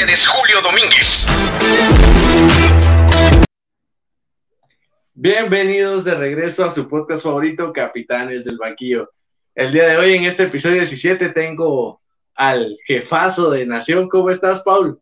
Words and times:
ustedes 0.00 0.26
Julio 0.26 0.62
Domínguez. 0.62 1.26
Bienvenidos 5.12 6.04
de 6.04 6.14
regreso 6.14 6.64
a 6.64 6.70
su 6.70 6.88
podcast 6.88 7.22
favorito, 7.22 7.70
Capitanes 7.70 8.46
del 8.46 8.56
Banquillo. 8.56 9.10
El 9.54 9.72
día 9.72 9.88
de 9.88 9.98
hoy, 9.98 10.14
en 10.14 10.24
este 10.24 10.44
episodio 10.44 10.76
17, 10.76 11.30
tengo 11.30 12.00
al 12.34 12.78
jefazo 12.86 13.50
de 13.50 13.66
Nación. 13.66 14.08
¿Cómo 14.08 14.30
estás, 14.30 14.62
Paul? 14.62 14.98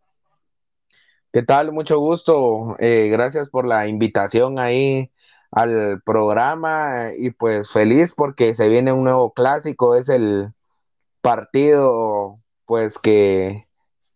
¿Qué 1.33 1.45
tal? 1.45 1.71
Mucho 1.71 2.01
gusto. 2.01 2.75
Eh, 2.81 3.09
gracias 3.09 3.49
por 3.51 3.69
la 3.69 3.87
invitación 3.87 4.59
ahí 4.59 5.13
al 5.53 6.03
programa 6.05 7.13
y 7.17 7.31
pues 7.31 7.71
feliz 7.71 8.13
porque 8.17 8.53
se 8.57 8.69
viene 8.69 8.91
un 8.91 9.05
nuevo 9.05 9.33
clásico. 9.33 9.95
Es 9.95 10.09
el 10.09 10.49
partido 11.21 12.41
pues 12.67 12.99
que 12.99 13.68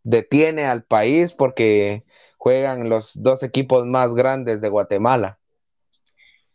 detiene 0.04 0.66
al 0.66 0.82
país 0.84 1.32
porque 1.32 2.04
juegan 2.36 2.88
los 2.88 3.12
dos 3.22 3.42
equipos 3.42 3.86
más 3.86 4.14
grandes 4.14 4.60
de 4.60 4.68
Guatemala. 4.68 5.38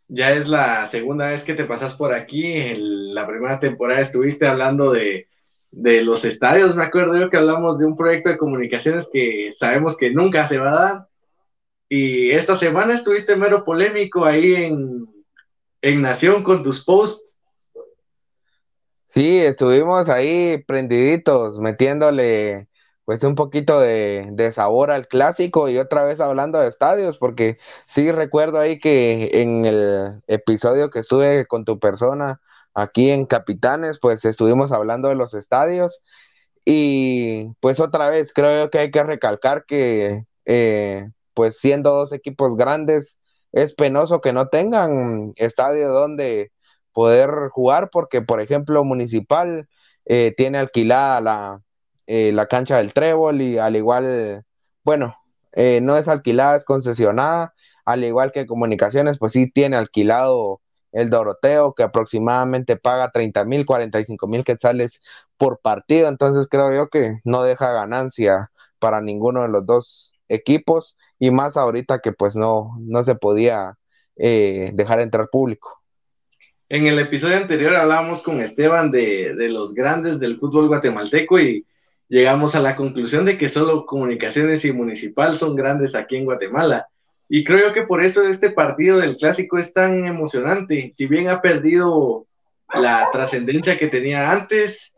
Ya 0.09 0.31
es 0.31 0.47
la 0.47 0.85
segunda 0.87 1.29
vez 1.29 1.43
que 1.43 1.53
te 1.53 1.65
pasas 1.65 1.95
por 1.95 2.13
aquí. 2.13 2.53
En 2.53 3.13
la 3.13 3.27
primera 3.27 3.59
temporada 3.59 4.01
estuviste 4.01 4.47
hablando 4.47 4.91
de, 4.91 5.27
los 5.71 6.25
estadios. 6.25 6.75
Me 6.75 6.83
acuerdo 6.83 7.17
yo 7.17 7.29
que 7.29 7.37
hablamos 7.37 7.77
de 7.79 7.85
un 7.85 7.97
proyecto 7.97 8.29
de 8.29 8.37
comunicaciones 8.37 9.09
que 9.11 9.49
sabemos 9.51 9.97
que 9.97 10.11
nunca 10.11 10.47
se 10.47 10.57
va 10.57 10.69
a 10.69 10.81
dar. 10.81 11.07
Y 11.89 12.31
esta 12.31 12.57
semana 12.57 12.93
estuviste 12.93 13.35
mero 13.35 13.63
polémico 13.63 14.25
ahí 14.25 14.55
en, 14.55 15.07
en 15.81 16.01
Nación 16.01 16.43
con 16.43 16.63
tus 16.63 16.83
posts. 16.83 17.33
Sí, 19.07 19.39
estuvimos 19.39 20.09
ahí 20.09 20.63
prendiditos, 20.67 21.59
metiéndole 21.59 22.67
pues 23.07 23.23
un 23.23 23.35
poquito 23.35 23.79
de, 23.79 24.51
sabor 24.53 24.91
al 24.91 25.07
clásico 25.07 25.69
y 25.69 25.77
otra 25.79 26.03
vez 26.03 26.19
hablando 26.19 26.59
de 26.59 26.67
estadios, 26.67 27.17
porque 27.17 27.57
sí 27.87 28.11
recuerdo 28.11 28.59
ahí 28.59 28.79
que 28.79 29.29
en 29.41 29.65
el 29.65 30.21
episodio 30.27 30.89
que 30.89 30.99
estuve 30.99 31.45
con 31.47 31.63
tu 31.63 31.79
persona 31.79 32.41
aquí 32.73 33.11
en 33.11 33.25
Capitanes, 33.25 33.99
pues 34.01 34.25
estuvimos 34.25 34.73
hablando 34.73 35.07
de 35.07 35.15
los 35.15 35.33
estadios 35.33 36.01
y 36.65 37.53
pues 37.61 37.79
otra 37.79 38.09
vez 38.09 38.33
creo 38.33 38.65
yo 38.65 38.69
que 38.71 38.79
hay 38.79 38.91
que 38.91 39.03
recalcar 39.03 39.65
que 39.65 40.25
eh, 40.45 41.09
pues 41.33 41.59
siendo 41.59 41.91
dos 41.95 42.13
equipos 42.13 42.57
grandes 42.57 43.19
es 43.53 43.73
penoso 43.73 44.21
que 44.21 44.33
no 44.33 44.47
tengan 44.49 45.33
estadio 45.37 45.93
donde 45.93 46.51
poder 46.93 47.29
jugar 47.51 47.89
porque 47.91 48.21
por 48.21 48.41
ejemplo 48.41 48.83
Municipal 48.83 49.69
eh, 50.05 50.33
tiene 50.37 50.57
alquilada 50.59 51.21
la 51.21 51.61
eh, 52.07 52.31
la 52.33 52.47
cancha 52.47 52.77
del 52.77 52.93
Trébol 52.93 53.41
y 53.41 53.57
al 53.57 53.75
igual, 53.75 54.45
bueno, 54.83 55.15
eh, 55.53 55.81
no 55.81 55.97
es 55.97 56.07
alquilada, 56.07 56.55
es 56.57 56.65
concesionada, 56.65 57.53
al 57.85 58.03
igual 58.03 58.31
que 58.31 58.47
Comunicaciones, 58.47 59.17
pues 59.17 59.33
sí 59.33 59.49
tiene 59.49 59.77
alquilado 59.77 60.61
el 60.91 61.09
Doroteo, 61.09 61.73
que 61.73 61.83
aproximadamente 61.83 62.77
paga 62.77 63.11
30 63.11 63.45
mil, 63.45 63.65
45 63.65 64.27
mil 64.27 64.43
quetzales 64.43 65.01
por 65.37 65.59
partido, 65.59 66.07
entonces 66.07 66.47
creo 66.49 66.73
yo 66.73 66.89
que 66.89 67.19
no 67.23 67.43
deja 67.43 67.71
ganancia 67.71 68.51
para 68.79 69.01
ninguno 69.01 69.43
de 69.43 69.49
los 69.49 69.65
dos 69.65 70.13
equipos 70.29 70.97
y 71.19 71.31
más 71.31 71.57
ahorita 71.57 71.99
que 71.99 72.11
pues 72.13 72.35
no, 72.35 72.77
no 72.79 73.03
se 73.03 73.15
podía 73.15 73.77
eh, 74.15 74.71
dejar 74.73 74.99
entrar 74.99 75.29
público. 75.29 75.81
En 76.69 76.85
el 76.85 76.99
episodio 76.99 77.37
anterior 77.37 77.75
hablábamos 77.75 78.21
con 78.23 78.41
Esteban 78.41 78.91
de, 78.91 79.35
de 79.35 79.49
los 79.49 79.73
grandes 79.73 80.19
del 80.19 80.39
fútbol 80.39 80.67
guatemalteco 80.67 81.39
y 81.39 81.65
llegamos 82.09 82.55
a 82.55 82.61
la 82.61 82.75
conclusión 82.75 83.25
de 83.25 83.37
que 83.37 83.49
solo 83.49 83.85
comunicaciones 83.85 84.65
y 84.65 84.71
municipal 84.71 85.37
son 85.37 85.55
grandes 85.55 85.95
aquí 85.95 86.17
en 86.17 86.25
Guatemala. 86.25 86.87
Y 87.29 87.43
creo 87.43 87.73
que 87.73 87.83
por 87.83 88.03
eso 88.03 88.23
este 88.23 88.51
partido 88.51 88.99
del 88.99 89.17
clásico 89.17 89.57
es 89.57 89.73
tan 89.73 90.05
emocionante. 90.05 90.91
Si 90.93 91.07
bien 91.07 91.27
ha 91.29 91.41
perdido 91.41 92.25
la 92.73 93.09
trascendencia 93.11 93.77
que 93.77 93.87
tenía 93.87 94.31
antes, 94.31 94.93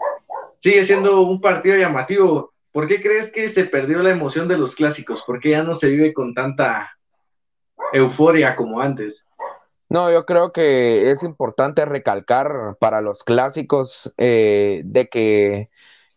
sigue 0.59 0.86
siendo 0.86 1.22
un 1.22 1.42
partido 1.42 1.78
llamativo. 1.78 2.53
¿Por 2.72 2.88
qué 2.88 3.02
crees 3.02 3.31
que 3.31 3.50
se 3.50 3.66
perdió 3.66 4.03
la 4.03 4.12
emoción 4.12 4.48
de 4.48 4.58
los 4.58 4.75
clásicos? 4.75 5.24
¿Por 5.24 5.40
qué 5.40 5.52
ya 5.52 5.64
no 5.64 5.75
se 5.75 5.90
vive 5.90 6.14
con 6.14 6.36
tanta 6.36 6.96
euforia 7.94 8.56
como 8.56 8.80
antes? 8.80 9.28
No, 9.90 10.12
yo 10.12 10.24
creo 10.28 10.53
que 10.53 11.09
es 11.09 11.24
importante 11.24 11.84
recalcar 11.84 12.78
para 12.80 13.02
los 13.02 13.24
clásicos 13.24 14.14
eh, 14.18 14.84
de 14.86 15.08
que 15.09 15.69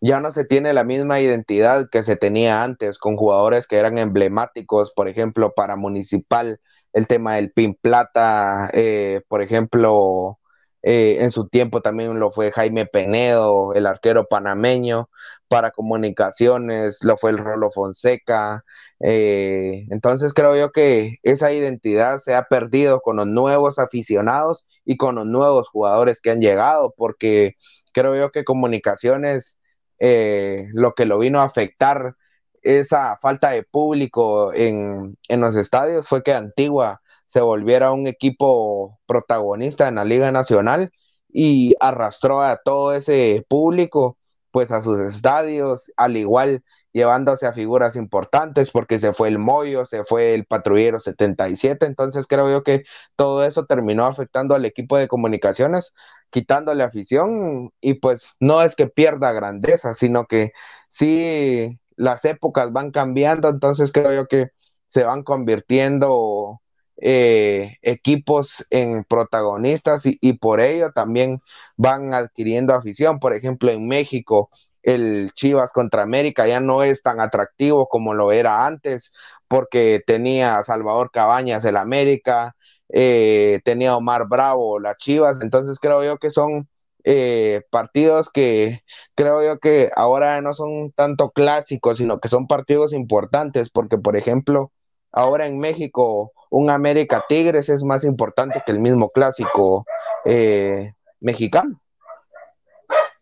ya 0.02 0.20
no 0.20 0.32
se 0.32 0.44
tiene 0.44 0.72
la 0.74 0.84
misma 0.84 1.20
identidad 1.20 1.88
que 1.90 2.02
se 2.02 2.16
tenía 2.16 2.64
antes 2.64 2.98
con 2.98 3.16
jugadores 3.16 3.66
que 3.68 3.76
eran 3.78 3.98
emblemáticos, 3.98 4.92
por 4.92 5.08
ejemplo, 5.08 5.54
para 5.54 5.76
Municipal, 5.76 6.60
el 6.92 7.06
tema 7.06 7.36
del 7.36 7.52
Pin 7.52 7.74
Plata, 7.80 8.68
eh, 8.74 9.22
por 9.28 9.42
ejemplo, 9.42 10.40
eh, 10.82 11.18
en 11.20 11.30
su 11.30 11.48
tiempo 11.48 11.82
también 11.82 12.18
lo 12.18 12.32
fue 12.32 12.50
Jaime 12.52 12.86
Penedo, 12.86 13.74
el 13.74 13.86
arquero 13.86 14.26
panameño, 14.26 15.08
para 15.48 15.70
comunicaciones 15.70 16.98
lo 17.02 17.16
fue 17.16 17.30
el 17.30 17.38
Rolo 17.38 17.70
Fonseca. 17.70 18.64
Eh, 19.00 19.86
entonces 19.90 20.34
creo 20.34 20.56
yo 20.56 20.72
que 20.72 21.18
esa 21.22 21.52
identidad 21.52 22.18
se 22.18 22.34
ha 22.34 22.44
perdido 22.44 23.00
con 23.00 23.16
los 23.18 23.26
nuevos 23.28 23.78
aficionados 23.78 24.66
y 24.84 24.96
con 24.96 25.14
los 25.14 25.26
nuevos 25.26 25.68
jugadores 25.68 26.20
que 26.20 26.30
han 26.32 26.40
llegado, 26.40 26.92
porque 26.96 27.56
creo 27.92 28.16
yo 28.16 28.32
que 28.32 28.44
comunicaciones 28.44 29.58
eh, 30.04 30.68
lo 30.72 30.94
que 30.94 31.06
lo 31.06 31.20
vino 31.20 31.40
a 31.40 31.44
afectar 31.44 32.16
esa 32.62 33.18
falta 33.22 33.50
de 33.50 33.62
público 33.62 34.52
en, 34.52 35.16
los 35.28 35.54
estadios 35.54 36.08
fue 36.08 36.24
que 36.24 36.34
Antigua 36.34 37.00
se 37.26 37.40
volviera 37.40 37.92
un 37.92 38.08
equipo 38.08 38.98
protagonista 39.06 39.86
en 39.86 39.94
la 39.94 40.04
Liga 40.04 40.32
Nacional 40.32 40.90
y 41.28 41.76
arrastró 41.78 42.42
a 42.42 42.56
todo 42.56 42.92
ese 42.92 43.46
público 43.48 44.18
pues 44.50 44.72
a 44.72 44.82
sus 44.82 44.98
estadios, 44.98 45.92
al 45.96 46.16
igual 46.16 46.64
llevándose 46.92 47.46
a 47.46 47.52
figuras 47.52 47.96
importantes 47.96 48.70
porque 48.70 48.98
se 48.98 49.12
fue 49.12 49.28
el 49.28 49.38
Moyo, 49.38 49.86
se 49.86 50.04
fue 50.04 50.34
el 50.34 50.44
Patrullero 50.46 51.00
77, 51.00 51.86
entonces 51.86 52.26
creo 52.26 52.50
yo 52.50 52.62
que 52.62 52.84
todo 53.16 53.44
eso 53.44 53.66
terminó 53.66 54.06
afectando 54.06 54.54
al 54.54 54.64
equipo 54.64 54.96
de 54.96 55.08
comunicaciones, 55.08 55.94
quitándole 56.30 56.82
afición 56.84 57.70
y 57.80 57.94
pues 57.94 58.34
no 58.40 58.62
es 58.62 58.76
que 58.76 58.86
pierda 58.86 59.32
grandeza, 59.32 59.94
sino 59.94 60.26
que 60.26 60.52
sí 60.88 61.78
las 61.96 62.24
épocas 62.24 62.72
van 62.72 62.90
cambiando, 62.90 63.48
entonces 63.48 63.92
creo 63.92 64.12
yo 64.14 64.26
que 64.26 64.48
se 64.88 65.04
van 65.04 65.22
convirtiendo 65.22 66.60
eh, 66.98 67.76
equipos 67.82 68.66
en 68.70 69.04
protagonistas 69.04 70.06
y, 70.06 70.18
y, 70.20 70.34
por 70.34 70.60
ello 70.60 70.92
también 70.92 71.40
van 71.76 72.14
adquiriendo 72.14 72.74
afición. 72.74 73.18
Por 73.18 73.34
ejemplo, 73.34 73.70
en 73.70 73.88
México 73.88 74.50
el 74.82 75.32
Chivas 75.34 75.72
contra 75.72 76.02
América 76.02 76.46
ya 76.46 76.60
no 76.60 76.82
es 76.82 77.02
tan 77.02 77.20
atractivo 77.20 77.88
como 77.88 78.14
lo 78.14 78.32
era 78.32 78.66
antes, 78.66 79.12
porque 79.48 80.02
tenía 80.06 80.62
Salvador 80.64 81.10
Cabañas 81.12 81.64
el 81.64 81.76
América, 81.76 82.56
eh, 82.88 83.60
tenía 83.64 83.96
Omar 83.96 84.26
Bravo 84.28 84.78
las 84.80 84.96
Chivas, 84.98 85.40
entonces 85.42 85.78
creo 85.80 86.04
yo 86.04 86.18
que 86.18 86.30
son 86.30 86.68
eh, 87.04 87.62
partidos 87.70 88.30
que 88.30 88.82
creo 89.14 89.42
yo 89.42 89.58
que 89.58 89.90
ahora 89.96 90.40
no 90.40 90.54
son 90.54 90.92
tanto 90.92 91.30
clásicos, 91.30 91.98
sino 91.98 92.20
que 92.20 92.28
son 92.28 92.46
partidos 92.46 92.92
importantes, 92.92 93.70
porque 93.70 93.98
por 93.98 94.16
ejemplo, 94.16 94.72
ahora 95.12 95.46
en 95.46 95.58
México 95.58 96.32
un 96.50 96.70
América 96.70 97.24
Tigres 97.28 97.68
es 97.68 97.82
más 97.84 98.04
importante 98.04 98.62
que 98.64 98.72
el 98.72 98.80
mismo 98.80 99.10
clásico 99.10 99.86
eh, 100.24 100.92
mexicano 101.20 101.81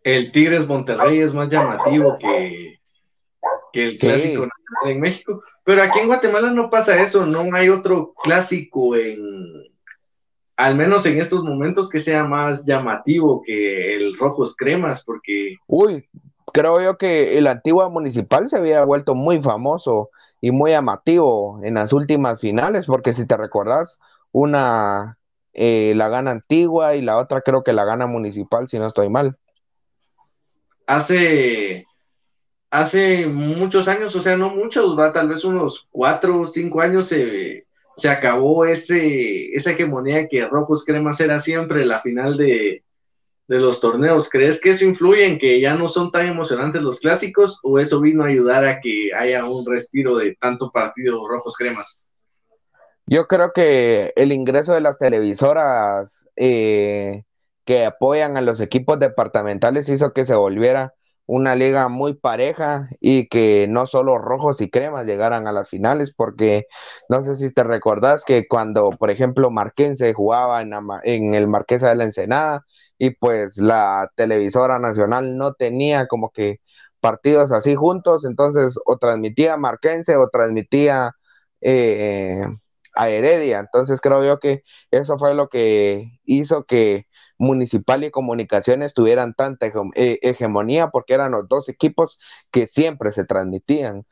el 0.03 0.31
Tigres 0.31 0.67
Monterrey 0.67 1.19
es 1.19 1.33
más 1.33 1.49
llamativo 1.49 2.17
que, 2.17 2.79
el 3.73 3.97
clásico 3.97 4.47
en 4.85 4.99
México. 4.99 5.43
Pero 5.63 5.83
aquí 5.83 5.99
en 5.99 6.07
Guatemala 6.07 6.51
no 6.51 6.69
pasa 6.69 7.01
eso, 7.01 7.25
no 7.25 7.43
hay 7.53 7.69
otro 7.69 8.13
clásico 8.23 8.95
en, 8.95 9.23
al 10.57 10.75
menos 10.75 11.05
en 11.05 11.19
estos 11.19 11.43
momentos, 11.43 11.89
que 11.89 12.01
sea 12.01 12.25
más 12.25 12.65
llamativo 12.65 13.41
que 13.41 13.95
el 13.95 14.17
Rojos 14.17 14.55
Cremas, 14.55 15.03
porque... 15.03 15.55
Uy, 15.67 16.07
creo 16.53 16.81
yo 16.81 16.97
que 16.97 17.37
el 17.37 17.47
antiguo 17.47 17.89
municipal 17.89 18.49
se 18.49 18.57
había 18.57 18.83
vuelto 18.85 19.15
muy 19.15 19.41
famoso 19.41 20.09
y 20.41 20.51
muy 20.51 20.71
llamativo 20.71 21.59
en 21.63 21.75
las 21.75 21.93
últimas 21.93 22.39
finales, 22.39 22.87
porque 22.87 23.13
si 23.13 23.25
te 23.25 23.37
recordás, 23.37 23.99
una 24.31 25.17
eh, 25.53 25.93
la 25.95 26.09
gana 26.09 26.31
antigua 26.31 26.95
y 26.95 27.01
la 27.01 27.17
otra 27.17 27.41
creo 27.41 27.63
que 27.63 27.73
la 27.73 27.85
gana 27.85 28.07
municipal, 28.07 28.67
si 28.67 28.79
no 28.79 28.87
estoy 28.87 29.09
mal 29.09 29.37
hace, 30.87 31.85
hace 32.69 33.27
muchos 33.27 33.87
años, 33.87 34.15
o 34.15 34.21
sea, 34.21 34.37
no 34.37 34.49
muchos, 34.49 34.97
va 34.97 35.13
tal 35.13 35.29
vez 35.29 35.43
unos 35.43 35.87
cuatro 35.91 36.41
o 36.41 36.47
cinco 36.47 36.81
años 36.81 37.07
se, 37.07 37.65
se 37.97 38.09
acabó 38.09 38.65
ese, 38.65 39.51
esa 39.53 39.71
hegemonía 39.71 40.27
que 40.27 40.45
Rojos 40.45 40.83
Cremas 40.85 41.19
era 41.19 41.39
siempre 41.39 41.85
la 41.85 42.01
final 42.01 42.37
de, 42.37 42.83
de 43.47 43.59
los 43.59 43.81
torneos. 43.81 44.29
¿Crees 44.29 44.61
que 44.61 44.69
eso 44.69 44.85
influye 44.85 45.25
en 45.25 45.37
que 45.37 45.59
ya 45.59 45.75
no 45.75 45.89
son 45.89 46.09
tan 46.09 46.25
emocionantes 46.25 46.81
los 46.81 47.01
clásicos 47.01 47.59
o 47.63 47.79
eso 47.79 47.99
vino 47.99 48.23
a 48.23 48.27
ayudar 48.27 48.65
a 48.65 48.79
que 48.79 49.09
haya 49.13 49.43
un 49.45 49.65
respiro 49.69 50.17
de 50.17 50.35
tanto 50.39 50.71
partido 50.71 51.27
rojos 51.27 51.57
cremas? 51.57 52.01
Yo 53.05 53.27
creo 53.27 53.51
que 53.53 54.13
el 54.15 54.31
ingreso 54.31 54.73
de 54.73 54.79
las 54.79 54.97
televisoras 54.97 56.29
eh, 56.37 57.23
que 57.71 57.85
apoyan 57.85 58.35
a 58.35 58.41
los 58.41 58.59
equipos 58.59 58.99
departamentales 58.99 59.87
hizo 59.87 60.11
que 60.11 60.25
se 60.25 60.35
volviera 60.35 60.93
una 61.25 61.55
liga 61.55 61.87
muy 61.87 62.13
pareja 62.13 62.89
y 62.99 63.29
que 63.29 63.65
no 63.69 63.87
solo 63.87 64.17
rojos 64.17 64.59
y 64.59 64.69
cremas 64.69 65.05
llegaran 65.05 65.47
a 65.47 65.53
las 65.53 65.69
finales, 65.69 66.13
porque 66.13 66.65
no 67.07 67.23
sé 67.23 67.35
si 67.35 67.49
te 67.49 67.63
recordás 67.63 68.25
que 68.25 68.45
cuando, 68.45 68.89
por 68.89 69.09
ejemplo, 69.09 69.51
Marquense 69.51 70.13
jugaba 70.13 70.61
en, 70.61 71.33
el 71.33 71.47
Marquesa 71.47 71.87
de 71.87 71.95
la 71.95 72.03
Ensenada, 72.03 72.65
y 72.97 73.11
pues 73.11 73.57
la 73.57 74.11
televisora 74.17 74.77
nacional 74.77 75.37
no 75.37 75.53
tenía 75.53 76.07
como 76.07 76.31
que 76.31 76.59
partidos 76.99 77.53
así 77.53 77.73
juntos, 77.75 78.25
entonces 78.25 78.77
o 78.85 78.97
transmitía 78.97 79.55
Marquense 79.55 80.17
o 80.17 80.27
transmitía 80.27 81.13
eh, 81.61 82.45
a 82.95 83.07
Heredia, 83.09 83.59
entonces 83.59 84.01
creo 84.01 84.25
yo 84.25 84.39
que 84.39 84.63
eso 84.91 85.17
fue 85.17 85.33
lo 85.35 85.47
que 85.47 86.19
hizo 86.25 86.65
que 86.65 87.05
Municipal 87.41 88.03
y 88.03 88.11
Comunicaciones 88.11 88.93
tuvieran 88.93 89.33
tanta 89.33 89.65
eh, 89.95 90.19
hegemonía 90.21 90.89
porque 90.89 91.15
eran 91.15 91.31
los 91.31 91.49
dos 91.49 91.69
equipos 91.69 92.19
que 92.51 92.67
siempre 92.67 93.11
se 93.11 93.25
transmitían. 93.25 94.05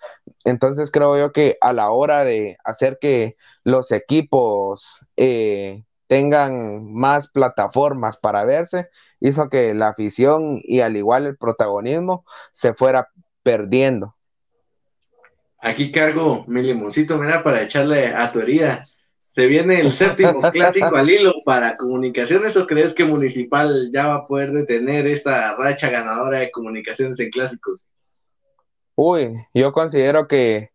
Entonces 0.46 0.90
creo 0.90 1.16
yo 1.16 1.32
que 1.32 1.56
a 1.62 1.72
la 1.72 1.92
hora 1.92 2.24
de 2.24 2.58
hacer 2.64 2.98
que 3.00 3.36
los 3.64 3.92
equipos 3.92 5.00
eh, 5.16 5.84
tengan 6.08 6.92
más 6.92 7.30
plataformas 7.30 8.18
para 8.18 8.46
verse, 8.46 8.90
hizo 9.20 9.48
que 9.50 9.76
la 9.76 9.90
afición 9.90 10.60
y 10.64 10.80
al 10.80 10.98
igual 10.98 11.28
el 11.28 11.38
protagonismo 11.38 12.26
se 12.52 12.74
fuera 12.74 13.10
perdiendo. 13.44 14.16
Aquí 15.60 15.92
cargo 15.92 16.46
mi 16.48 16.64
limoncito, 16.64 17.20
para 17.44 17.62
echarle 17.62 18.08
a 18.08 18.32
tu 18.32 18.40
herida. 18.40 18.86
¿Se 19.30 19.46
viene 19.46 19.80
el 19.80 19.94
séptimo 19.94 20.42
clásico 20.52 20.96
al 20.96 21.08
hilo 21.08 21.34
para 21.46 21.78
comunicaciones 21.78 22.58
o 22.58 22.66
crees 22.66 22.96
que 22.96 23.06
Municipal 23.06 23.92
ya 23.94 24.08
va 24.08 24.16
a 24.16 24.28
poder 24.28 24.52
detener 24.52 25.06
esta 25.06 25.56
racha 25.56 25.92
ganadora 25.92 26.40
de 26.40 26.50
comunicaciones 26.50 27.20
en 27.20 27.30
clásicos? 27.30 27.88
Uy, 28.96 29.36
yo 29.54 29.72
considero 29.72 30.28
que 30.28 30.72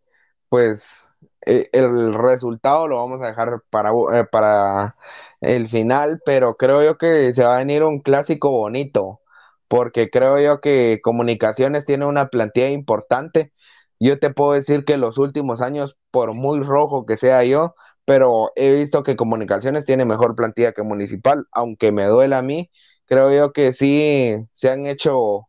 pues 0.48 1.10
eh, 1.44 1.68
el 1.72 2.14
resultado 2.14 2.86
lo 2.86 2.98
vamos 2.98 3.20
a 3.22 3.26
dejar 3.26 3.60
para, 3.70 3.90
eh, 3.90 4.24
para 4.30 4.94
el 5.40 5.68
final, 5.68 6.22
pero 6.24 6.56
creo 6.56 6.80
yo 6.84 6.96
que 6.96 7.34
se 7.34 7.44
va 7.44 7.56
a 7.56 7.58
venir 7.58 7.82
un 7.82 7.98
clásico 8.02 8.52
bonito, 8.52 9.20
porque 9.66 10.10
creo 10.10 10.38
yo 10.38 10.60
que 10.60 11.00
Comunicaciones 11.02 11.86
tiene 11.86 12.06
una 12.06 12.28
plantilla 12.28 12.68
importante. 12.68 13.52
Yo 13.98 14.20
te 14.20 14.30
puedo 14.30 14.52
decir 14.52 14.84
que 14.84 14.96
los 14.96 15.18
últimos 15.18 15.60
años, 15.60 15.98
por 16.12 16.34
muy 16.34 16.60
rojo 16.60 17.04
que 17.04 17.16
sea 17.16 17.42
yo, 17.42 17.74
pero 18.04 18.52
he 18.56 18.74
visto 18.74 19.02
que 19.02 19.16
Comunicaciones 19.16 19.84
tiene 19.84 20.04
mejor 20.04 20.36
plantilla 20.36 20.72
que 20.72 20.82
Municipal, 20.82 21.46
aunque 21.52 21.92
me 21.92 22.04
duele 22.04 22.34
a 22.36 22.42
mí, 22.42 22.70
creo 23.06 23.32
yo 23.32 23.52
que 23.52 23.72
sí 23.72 24.34
se 24.52 24.70
han 24.70 24.86
hecho 24.86 25.48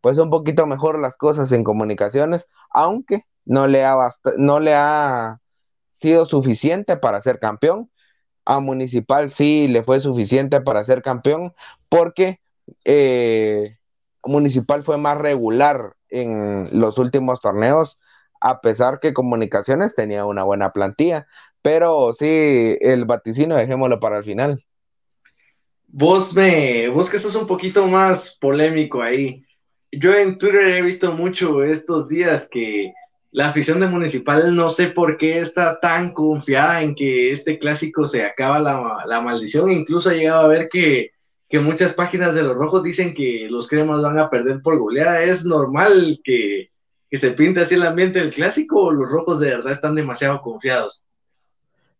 pues 0.00 0.18
un 0.18 0.30
poquito 0.30 0.66
mejor 0.66 0.98
las 0.98 1.16
cosas 1.16 1.50
en 1.52 1.64
Comunicaciones, 1.64 2.46
aunque 2.70 3.24
no 3.46 3.66
le 3.66 3.84
ha, 3.84 3.96
no 4.36 4.60
le 4.60 4.74
ha 4.74 5.40
sido 5.92 6.26
suficiente 6.26 6.96
para 6.96 7.20
ser 7.20 7.38
campeón. 7.38 7.90
A 8.44 8.60
Municipal 8.60 9.32
sí 9.32 9.68
le 9.68 9.82
fue 9.82 10.00
suficiente 10.00 10.60
para 10.60 10.84
ser 10.84 11.00
campeón 11.02 11.54
porque 11.88 12.40
eh, 12.84 13.78
Municipal 14.22 14.82
fue 14.82 14.98
más 14.98 15.16
regular 15.16 15.94
en 16.10 16.68
los 16.78 16.98
últimos 16.98 17.40
torneos, 17.40 17.98
a 18.44 18.60
pesar 18.60 19.00
que 19.00 19.14
Comunicaciones 19.14 19.94
tenía 19.94 20.26
una 20.26 20.44
buena 20.44 20.70
plantilla. 20.70 21.26
Pero 21.62 22.12
sí, 22.12 22.76
el 22.78 23.06
vaticino 23.06 23.56
dejémoslo 23.56 23.98
para 23.98 24.18
el 24.18 24.24
final. 24.24 24.62
Vos 25.86 26.34
me, 26.34 26.88
vos 26.88 27.08
que 27.08 27.18
sos 27.18 27.34
un 27.36 27.46
poquito 27.46 27.86
más 27.86 28.36
polémico 28.38 29.00
ahí. 29.00 29.42
Yo 29.90 30.14
en 30.14 30.36
Twitter 30.36 30.68
he 30.68 30.82
visto 30.82 31.12
mucho 31.12 31.62
estos 31.62 32.06
días 32.08 32.48
que 32.50 32.92
la 33.30 33.48
afición 33.48 33.80
de 33.80 33.86
Municipal 33.86 34.54
no 34.54 34.68
sé 34.68 34.88
por 34.88 35.16
qué 35.16 35.38
está 35.38 35.80
tan 35.80 36.12
confiada 36.12 36.82
en 36.82 36.94
que 36.94 37.32
este 37.32 37.58
clásico 37.58 38.06
se 38.06 38.26
acaba 38.26 38.58
la, 39.06 39.20
maldición. 39.22 39.70
Incluso 39.70 40.10
ha 40.10 40.14
llegado 40.14 40.42
a 40.42 40.48
ver 40.48 40.68
que, 40.68 41.12
muchas 41.62 41.94
páginas 41.94 42.34
de 42.34 42.42
los 42.42 42.56
rojos 42.56 42.82
dicen 42.82 43.14
que 43.14 43.46
los 43.48 43.68
cremas 43.68 44.02
van 44.02 44.18
a 44.18 44.28
perder 44.28 44.60
por 44.60 44.76
goleada. 44.76 45.22
¿Es 45.22 45.44
normal 45.44 46.20
que, 46.22 46.73
se 47.18 47.30
pinte 47.30 47.60
así 47.60 47.74
el 47.74 47.82
ambiente 47.82 48.18
del 48.18 48.32
clásico 48.32 48.84
o 48.84 48.92
los 48.92 49.08
rojos 49.08 49.40
de 49.40 49.50
verdad 49.50 49.72
están 49.72 49.94
demasiado 49.94 50.40
confiados? 50.40 51.02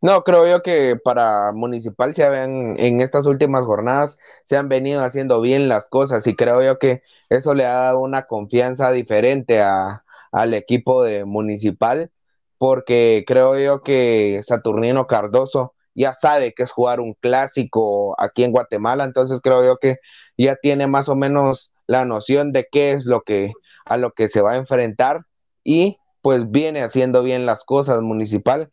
No, 0.01 0.23
creo 0.23 0.47
yo 0.47 0.63
que 0.63 0.97
para 1.03 1.53
Municipal 1.53 2.15
se 2.15 2.29
ven 2.29 2.77
en 2.79 3.01
estas 3.01 3.25
últimas 3.25 3.65
jornadas 3.65 4.19
se 4.45 4.57
han 4.57 4.69
venido 4.69 5.03
haciendo 5.03 5.41
bien 5.41 5.69
las 5.69 5.89
cosas 5.89 6.27
y 6.27 6.37
creo 6.37 6.63
yo 6.63 6.79
que 6.79 7.03
eso 7.31 7.55
le 7.55 7.65
ha 7.65 7.73
dado 7.73 8.01
una 8.01 8.27
confianza 8.27 8.91
diferente 8.91 9.63
a, 9.63 10.05
al 10.31 10.53
equipo 10.53 11.05
de 11.05 11.25
Municipal, 11.25 12.11
porque 12.59 13.25
creo 13.27 13.59
yo 13.59 13.83
que 13.83 14.41
Saturnino 14.43 15.07
Cardoso 15.07 15.75
ya 15.95 16.13
sabe 16.13 16.53
que 16.55 16.65
es 16.65 16.73
jugar 16.73 17.01
un 17.01 17.15
clásico 17.15 18.15
aquí 18.21 18.45
en 18.45 18.53
Guatemala, 18.53 19.05
entonces 19.05 19.41
creo 19.41 19.65
yo 19.65 19.77
que 19.77 19.99
ya 20.37 20.57
tiene 20.57 20.87
más 20.87 21.09
o 21.09 21.15
menos 21.15 21.74
la 21.87 22.05
noción 22.05 22.53
de 22.53 22.67
qué 22.71 22.93
es 22.93 23.07
lo 23.07 23.23
que 23.23 23.53
a 23.85 23.97
lo 23.97 24.13
que 24.13 24.29
se 24.29 24.41
va 24.41 24.53
a 24.53 24.57
enfrentar 24.57 25.27
y 25.63 25.99
pues 26.23 26.51
viene 26.51 26.83
haciendo 26.83 27.23
bien 27.23 27.47
las 27.47 27.65
cosas 27.65 28.01
municipal 28.01 28.71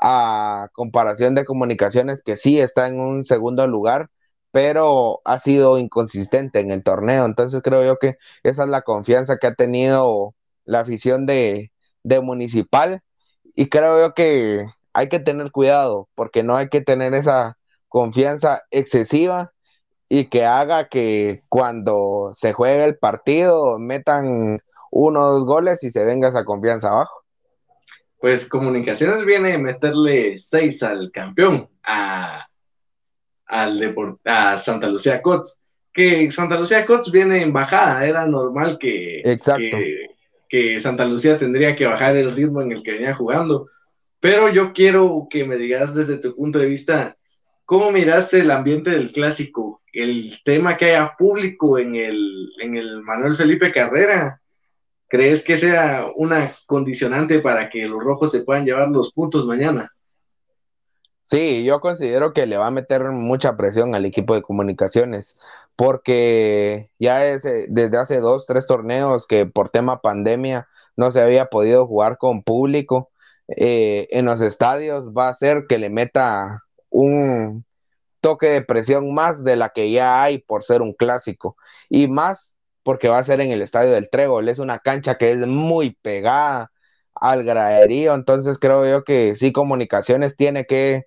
a 0.00 0.68
comparación 0.74 1.34
de 1.34 1.44
comunicaciones 1.44 2.22
que 2.22 2.36
sí 2.36 2.60
está 2.60 2.88
en 2.88 3.00
un 3.00 3.24
segundo 3.24 3.66
lugar, 3.66 4.10
pero 4.50 5.20
ha 5.24 5.38
sido 5.38 5.78
inconsistente 5.78 6.60
en 6.60 6.70
el 6.70 6.82
torneo. 6.82 7.24
Entonces 7.24 7.62
creo 7.62 7.84
yo 7.84 7.98
que 7.98 8.16
esa 8.42 8.64
es 8.64 8.68
la 8.68 8.82
confianza 8.82 9.38
que 9.38 9.46
ha 9.48 9.54
tenido 9.54 10.34
la 10.64 10.80
afición 10.80 11.26
de, 11.26 11.70
Municipal 12.22 13.00
y 13.54 13.68
creo 13.68 14.00
yo 14.00 14.14
que 14.14 14.66
hay 14.92 15.08
que 15.08 15.20
tener 15.20 15.52
cuidado 15.52 16.08
porque 16.14 16.42
no 16.42 16.56
hay 16.56 16.68
que 16.68 16.80
tener 16.80 17.14
esa 17.14 17.58
confianza 17.88 18.62
excesiva 18.72 19.52
y 20.14 20.26
que 20.26 20.44
haga 20.44 20.90
que 20.90 21.42
cuando 21.48 22.32
se 22.34 22.52
juegue 22.52 22.84
el 22.84 22.98
partido 22.98 23.78
metan 23.78 24.60
uno 24.90 25.22
o 25.22 25.32
dos 25.38 25.46
goles 25.46 25.82
y 25.84 25.90
se 25.90 26.04
venga 26.04 26.28
esa 26.28 26.44
confianza 26.44 26.90
abajo. 26.90 27.24
Pues 28.20 28.46
Comunicaciones 28.46 29.24
viene 29.24 29.54
a 29.54 29.58
meterle 29.58 30.38
seis 30.38 30.82
al 30.82 31.10
campeón, 31.12 31.66
a, 31.82 32.46
al 33.46 33.94
a 34.26 34.58
Santa 34.58 34.90
Lucía 34.90 35.22
Cots, 35.22 35.62
que 35.94 36.30
Santa 36.30 36.60
Lucía 36.60 36.84
Cots 36.84 37.10
viene 37.10 37.40
en 37.40 37.54
bajada, 37.54 38.04
era 38.06 38.26
normal 38.26 38.76
que, 38.78 39.22
Exacto 39.24 39.78
que 40.46 40.78
Santa 40.78 41.06
Lucía 41.06 41.38
tendría 41.38 41.74
que 41.74 41.86
bajar 41.86 42.18
el 42.18 42.36
ritmo 42.36 42.60
en 42.60 42.72
el 42.72 42.82
que 42.82 42.92
venía 42.92 43.14
jugando. 43.14 43.68
Pero 44.20 44.52
yo 44.52 44.74
quiero 44.74 45.26
que 45.30 45.46
me 45.46 45.56
digas 45.56 45.94
desde 45.94 46.18
tu 46.18 46.36
punto 46.36 46.58
de 46.58 46.66
vista, 46.66 47.16
¿cómo 47.64 47.90
miras 47.90 48.34
el 48.34 48.50
ambiente 48.50 48.90
del 48.90 49.10
clásico? 49.10 49.81
El 49.92 50.42
tema 50.44 50.76
que 50.76 50.86
haya 50.86 51.14
público 51.18 51.78
en 51.78 51.94
el, 51.94 52.50
en 52.60 52.76
el 52.76 53.02
Manuel 53.02 53.36
Felipe 53.36 53.72
Carrera. 53.72 54.40
¿Crees 55.08 55.44
que 55.44 55.58
sea 55.58 56.06
una 56.16 56.50
condicionante 56.66 57.40
para 57.40 57.68
que 57.68 57.86
los 57.86 58.02
rojos 58.02 58.32
se 58.32 58.40
puedan 58.42 58.64
llevar 58.64 58.88
los 58.88 59.12
puntos 59.12 59.44
mañana? 59.46 59.90
Sí, 61.32 61.64
yo 61.64 61.80
considero 61.80 62.32
que 62.32 62.46
le 62.46 62.56
va 62.56 62.66
a 62.66 62.70
meter 62.70 63.04
mucha 63.04 63.56
presión 63.56 63.94
al 63.94 64.04
equipo 64.04 64.34
de 64.34 64.42
comunicaciones, 64.42 65.38
porque 65.76 66.90
ya 66.98 67.24
es, 67.24 67.44
eh, 67.44 67.66
desde 67.68 67.96
hace 67.96 68.20
dos, 68.20 68.44
tres 68.46 68.66
torneos 68.66 69.26
que 69.26 69.46
por 69.46 69.70
tema 69.70 70.02
pandemia 70.02 70.68
no 70.96 71.10
se 71.10 71.22
había 71.22 71.46
podido 71.46 71.86
jugar 71.86 72.18
con 72.18 72.42
público 72.42 73.10
eh, 73.48 74.08
en 74.10 74.26
los 74.26 74.40
estadios, 74.40 75.04
va 75.16 75.28
a 75.28 75.34
ser 75.34 75.66
que 75.68 75.78
le 75.78 75.90
meta 75.90 76.64
un 76.90 77.64
toque 78.22 78.48
de 78.48 78.62
presión 78.62 79.14
más 79.14 79.44
de 79.44 79.56
la 79.56 79.70
que 79.70 79.90
ya 79.92 80.22
hay 80.22 80.38
por 80.38 80.64
ser 80.64 80.82
un 80.82 80.94
clásico, 80.94 81.56
y 81.90 82.08
más 82.08 82.56
porque 82.84 83.08
va 83.08 83.18
a 83.18 83.24
ser 83.24 83.40
en 83.42 83.50
el 83.52 83.62
estadio 83.62 83.92
del 83.92 84.10
Trébol, 84.10 84.48
es 84.48 84.58
una 84.58 84.78
cancha 84.78 85.16
que 85.16 85.32
es 85.32 85.38
muy 85.46 85.92
pegada 86.02 86.72
al 87.14 87.44
graderío, 87.44 88.14
entonces 88.14 88.58
creo 88.58 88.86
yo 88.86 89.04
que 89.04 89.36
sí, 89.36 89.52
comunicaciones 89.52 90.36
tiene 90.36 90.64
que 90.66 91.04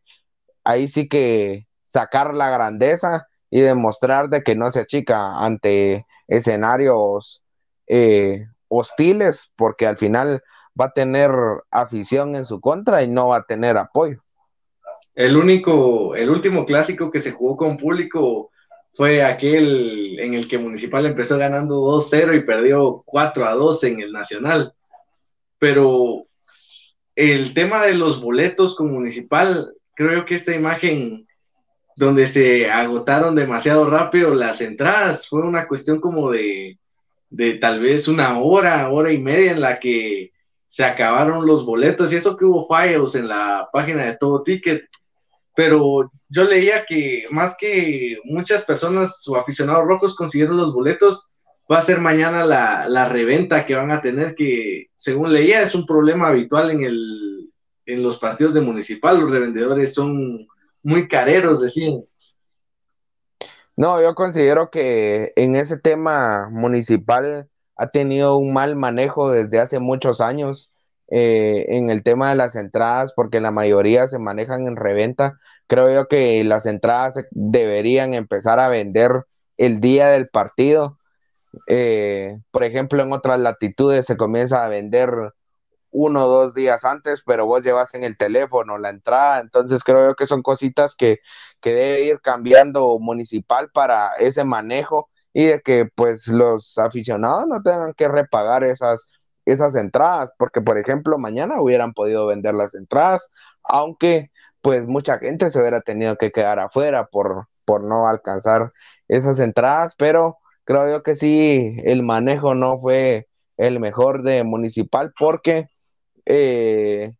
ahí 0.65 0.87
sí 0.89 1.07
que 1.09 1.67
sacar 1.83 2.35
la 2.35 2.49
grandeza 2.49 3.27
y 3.49 3.61
demostrar 3.61 4.29
de 4.29 4.43
que 4.43 4.55
no 4.55 4.71
se 4.71 4.81
achica 4.81 5.37
ante 5.39 6.05
escenarios 6.27 7.41
eh, 7.87 8.47
hostiles, 8.67 9.51
porque 9.55 9.87
al 9.87 9.97
final 9.97 10.43
va 10.79 10.85
a 10.85 10.93
tener 10.93 11.31
afición 11.71 12.35
en 12.35 12.45
su 12.45 12.59
contra 12.59 13.03
y 13.03 13.07
no 13.07 13.27
va 13.29 13.37
a 13.37 13.43
tener 13.45 13.77
apoyo. 13.77 14.24
El 15.15 15.37
único, 15.37 16.13
el 16.15 16.29
último 16.29 16.65
clásico 16.65 17.09
que 17.09 17.21
se 17.21 17.31
jugó 17.31 17.55
con 17.55 17.77
público 17.77 18.51
fue 18.93 19.23
aquel 19.23 20.19
en 20.19 20.33
el 20.33 20.47
que 20.47 20.57
Municipal 20.57 21.05
empezó 21.05 21.37
ganando 21.37 21.81
2-0 21.81 22.35
y 22.35 22.41
perdió 22.41 23.03
4-2 23.05 23.83
en 23.85 24.01
el 24.01 24.11
Nacional. 24.11 24.73
Pero 25.57 26.27
el 27.15 27.53
tema 27.53 27.85
de 27.85 27.95
los 27.95 28.21
boletos 28.21 28.75
con 28.75 28.91
Municipal, 28.91 29.73
creo 29.93 30.25
que 30.25 30.35
esta 30.35 30.53
imagen 30.53 31.25
donde 31.95 32.27
se 32.27 32.69
agotaron 32.69 33.35
demasiado 33.35 33.89
rápido 33.89 34.33
las 34.35 34.59
entradas, 34.59 35.27
fue 35.29 35.41
una 35.41 35.65
cuestión 35.65 36.01
como 36.01 36.31
de, 36.31 36.77
de 37.29 37.53
tal 37.53 37.79
vez 37.79 38.09
una 38.09 38.39
hora, 38.39 38.89
hora 38.89 39.13
y 39.13 39.19
media 39.19 39.51
en 39.51 39.61
la 39.61 39.79
que 39.79 40.31
se 40.67 40.83
acabaron 40.83 41.45
los 41.45 41.65
boletos 41.65 42.11
y 42.11 42.17
eso 42.17 42.35
que 42.35 42.43
hubo 42.43 42.67
fallos 42.67 43.15
en 43.15 43.29
la 43.29 43.69
página 43.71 44.03
de 44.03 44.17
todo 44.17 44.43
ticket 44.43 44.83
pero 45.55 46.11
yo 46.29 46.43
leía 46.43 46.85
que 46.85 47.25
más 47.31 47.55
que 47.57 48.17
muchas 48.25 48.63
personas 48.63 49.25
o 49.27 49.37
aficionados 49.37 49.85
rojos 49.85 50.15
consiguieron 50.15 50.57
los 50.57 50.73
boletos, 50.73 51.31
va 51.71 51.79
a 51.79 51.83
ser 51.83 51.99
mañana 51.99 52.45
la, 52.45 53.09
reventa 53.09 53.65
que 53.65 53.75
van 53.75 53.91
a 53.91 54.01
tener, 54.01 54.35
que 54.35 54.87
según 54.95 55.31
leía 55.31 55.61
es 55.61 55.73
un 55.73 55.85
problema 55.85 56.27
habitual 56.27 56.71
en, 56.71 56.83
el, 56.83 57.49
en 57.85 58.03
los 58.03 58.17
partidos 58.17 58.53
de 58.53 58.61
municipal, 58.61 59.19
los 59.19 59.31
revendedores 59.31 59.93
son 59.93 60.45
muy 60.83 61.07
careros, 61.07 61.61
decían. 61.61 62.03
No, 63.77 64.01
yo 64.01 64.13
considero 64.13 64.69
que 64.69 65.33
en 65.35 65.55
ese 65.55 65.77
tema 65.77 66.49
municipal 66.51 67.49
ha 67.77 67.87
tenido 67.87 68.37
un 68.37 68.53
mal 68.53 68.75
manejo 68.75 69.31
desde 69.31 69.59
hace 69.59 69.79
muchos 69.79 70.21
años 70.21 70.71
eh, 71.09 71.65
en 71.69 71.89
el 71.89 72.03
tema 72.03 72.29
de 72.29 72.35
las 72.35 72.55
entradas, 72.55 73.13
porque 73.15 73.41
la 73.41 73.51
mayoría 73.51 74.07
se 74.07 74.19
manejan 74.19 74.67
en 74.67 74.75
reventa. 74.75 75.39
Creo 75.67 75.93
yo 75.93 76.07
que 76.07 76.43
las 76.43 76.65
entradas 76.65 77.15
deberían 77.31 78.13
empezar 78.13 78.59
a 78.59 78.69
vender 78.69 79.25
el 79.57 79.81
día 79.81 80.09
del 80.09 80.29
partido. 80.29 80.97
Eh, 81.67 82.39
por 82.51 82.63
ejemplo, 82.63 83.01
en 83.01 83.13
otras 83.13 83.39
latitudes 83.39 84.05
se 84.05 84.17
comienza 84.17 84.65
a 84.65 84.69
vender 84.69 85.33
uno 85.91 86.25
o 86.25 86.27
dos 86.27 86.53
días 86.53 86.83
antes, 86.83 87.23
pero 87.25 87.45
vos 87.45 87.63
llevas 87.63 87.93
en 87.93 88.03
el 88.03 88.17
teléfono 88.17 88.77
la 88.77 88.89
entrada, 88.89 89.39
entonces 89.39 89.81
creo 89.83 90.09
yo 90.09 90.15
que 90.15 90.27
son 90.27 90.41
cositas 90.41 90.93
que, 90.95 91.19
que 91.61 91.73
debe 91.73 92.01
ir 92.03 92.19
cambiando 92.21 92.99
municipal 92.99 93.69
para 93.73 94.13
ese 94.19 94.43
manejo 94.43 95.09
y 95.31 95.45
de 95.45 95.61
que 95.61 95.85
pues 95.95 96.27
los 96.27 96.77
aficionados 96.77 97.45
no 97.47 97.61
tengan 97.63 97.93
que 97.93 98.09
repagar 98.09 98.65
esas 98.65 99.07
esas 99.45 99.75
entradas, 99.75 100.33
porque 100.37 100.61
por 100.61 100.77
ejemplo 100.77 101.17
mañana 101.17 101.61
hubieran 101.61 101.93
podido 101.93 102.27
vender 102.27 102.55
las 102.55 102.75
entradas, 102.75 103.29
aunque 103.63 104.31
pues 104.61 104.87
mucha 104.87 105.19
gente 105.19 105.51
se 105.51 105.59
hubiera 105.59 105.81
tenido 105.81 106.15
que 106.17 106.31
quedar 106.31 106.59
afuera 106.59 107.05
por, 107.07 107.47
por 107.65 107.83
no 107.83 108.07
alcanzar 108.07 108.71
esas 109.07 109.39
entradas, 109.39 109.93
pero 109.97 110.37
creo 110.63 110.89
yo 110.89 111.03
que 111.03 111.15
sí, 111.15 111.77
el 111.83 112.03
manejo 112.03 112.55
no 112.55 112.77
fue 112.77 113.27
el 113.57 113.79
mejor 113.79 114.23
de 114.23 114.43
municipal 114.43 115.13
porque 115.17 115.67
eh, 116.25 117.15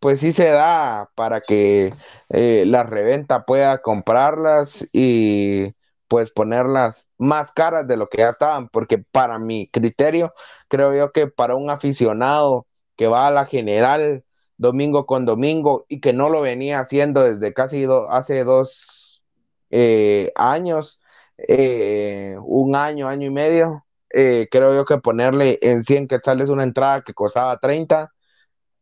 pues 0.00 0.20
sí 0.20 0.32
se 0.32 0.48
da 0.48 1.10
para 1.14 1.40
que 1.40 1.92
eh, 2.30 2.64
la 2.66 2.82
reventa 2.84 3.44
pueda 3.44 3.78
comprarlas 3.78 4.86
y 4.92 5.74
pues 6.10 6.32
ponerlas 6.32 7.08
más 7.18 7.52
caras 7.52 7.86
de 7.86 7.96
lo 7.96 8.08
que 8.08 8.18
ya 8.18 8.30
estaban, 8.30 8.68
porque 8.68 8.98
para 8.98 9.38
mi 9.38 9.68
criterio, 9.68 10.34
creo 10.66 10.92
yo 10.92 11.12
que 11.12 11.28
para 11.28 11.54
un 11.54 11.70
aficionado 11.70 12.66
que 12.96 13.06
va 13.06 13.28
a 13.28 13.30
la 13.30 13.46
general 13.46 14.24
domingo 14.56 15.06
con 15.06 15.24
domingo 15.24 15.86
y 15.88 16.00
que 16.00 16.12
no 16.12 16.28
lo 16.28 16.40
venía 16.40 16.80
haciendo 16.80 17.22
desde 17.22 17.54
casi 17.54 17.86
hace 18.08 18.42
dos 18.42 19.22
eh, 19.70 20.32
años, 20.34 21.00
eh, 21.38 22.36
un 22.42 22.74
año, 22.74 23.08
año 23.08 23.28
y 23.28 23.30
medio, 23.30 23.86
eh, 24.12 24.48
creo 24.50 24.74
yo 24.74 24.84
que 24.84 24.98
ponerle 24.98 25.60
en 25.62 25.84
100 25.84 26.08
quetzales 26.08 26.48
una 26.48 26.64
entrada 26.64 27.02
que 27.02 27.14
costaba 27.14 27.56
30, 27.58 28.10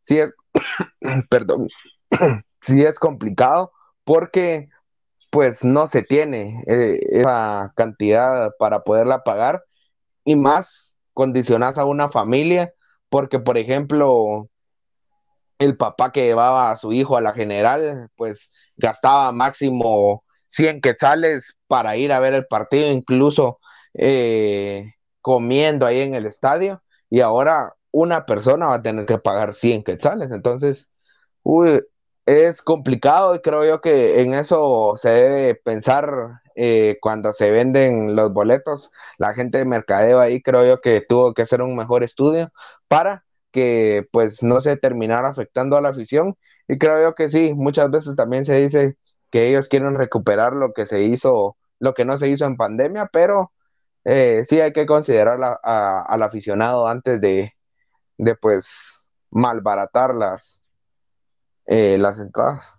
sí 0.01 0.19
es, 0.19 0.33
perdón, 1.29 1.69
sí 2.63 2.83
es 2.83 2.99
complicado 2.99 3.73
porque 4.05 4.71
pues 5.31 5.65
no 5.65 5.87
se 5.87 6.03
tiene 6.03 6.63
eh, 6.67 7.01
esa 7.11 7.73
cantidad 7.77 8.51
para 8.59 8.83
poderla 8.85 9.25
pagar 9.25 9.65
y 10.25 10.37
más 10.37 10.97
condicionas 11.15 11.79
a 11.79 11.85
una 11.85 12.11
familia 12.11 12.73
porque 13.09 13.39
por 13.41 13.59
ejemplo 13.59 14.49
el 15.59 15.77
papá 15.77 16.13
que 16.13 16.25
llevaba 16.25 16.71
a 16.71 16.77
su 16.77 16.93
hijo 16.93 17.17
a 17.17 17.21
la 17.21 17.33
general 17.33 18.11
pues 18.17 18.51
gastaba 18.77 19.33
máximo 19.33 20.25
100 20.49 20.81
quetzales 20.81 21.57
para 21.67 21.97
ir 21.97 22.13
a 22.13 22.21
ver 22.21 22.35
el 22.35 22.47
partido 22.47 22.91
incluso 22.93 23.59
eh, 23.95 24.93
comiendo 25.21 25.87
ahí 25.87 26.01
en 26.01 26.15
el 26.15 26.27
estadio 26.27 26.83
y 27.11 27.21
ahora 27.21 27.75
una 27.91 28.27
persona 28.27 28.69
va 28.69 28.77
a 28.77 28.83
tener 28.83 29.07
que 29.07 29.19
pagar 29.19 29.55
100 29.55 29.83
quetzales. 29.83 30.31
Entonces 30.31 30.91
uy, 31.43 31.83
es 32.29 32.63
complicado 32.63 33.35
y 33.35 33.41
creo 33.41 33.65
yo 33.65 33.81
que 33.81 34.21
en 34.21 34.35
eso 34.35 34.95
se 34.99 35.09
debe 35.09 35.55
pensar 35.55 36.43
eh, 36.57 36.99
cuando 37.01 37.33
se 37.33 37.51
venden 37.51 38.17
los 38.17 38.33
boletos. 38.35 38.91
La 39.19 39.33
gente 39.35 39.59
de 39.59 39.65
mercadeo 39.65 40.21
ahí 40.21 40.43
creo 40.43 40.67
yo 40.67 40.81
que 40.83 41.01
tuvo 41.01 41.33
que 41.35 41.43
hacer 41.43 41.63
un 41.63 41.75
mejor 41.77 42.03
estudio 42.03 42.53
para 42.87 43.25
que 43.51 44.07
pues 44.13 44.43
no 44.43 44.61
se 44.61 44.77
terminara 44.77 45.29
afectando 45.29 45.77
a 45.79 45.81
la 45.81 45.89
afición. 45.91 46.37
Y 46.69 46.79
creo 46.79 47.03
yo 47.03 47.15
que 47.15 47.31
sí, 47.31 47.55
muchas 47.55 47.91
veces 47.91 48.15
también 48.17 48.45
se 48.45 48.57
dice 48.57 48.99
que 49.31 49.49
ellos 49.49 49.69
quieren 49.69 49.95
recuperar 49.97 50.55
lo 50.55 50.73
que 50.75 50.85
se 50.87 51.03
hizo, 51.05 51.57
lo 51.79 51.95
que 51.95 52.05
no 52.05 52.19
se 52.19 52.29
hizo 52.29 52.45
en 52.45 52.57
pandemia, 52.59 53.09
pero 53.13 53.53
eh, 54.05 54.43
sí 54.47 54.61
hay 54.61 54.73
que 54.73 54.87
considerar 54.87 55.39
al 55.63 56.23
aficionado 56.23 56.89
antes 56.89 57.21
de, 57.21 57.55
de 58.19 58.35
pues 58.37 59.09
malbaratar 59.31 60.15
las, 60.15 60.63
eh, 61.69 61.99
las 61.99 62.19
entradas. 62.19 62.75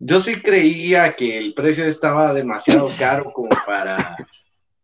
Yo 0.00 0.20
sí 0.20 0.42
creía 0.42 1.14
que 1.14 1.38
el 1.38 1.54
precio 1.54 1.84
estaba 1.84 2.34
demasiado 2.34 2.90
caro 2.98 3.32
como 3.32 3.50
para, 3.64 4.16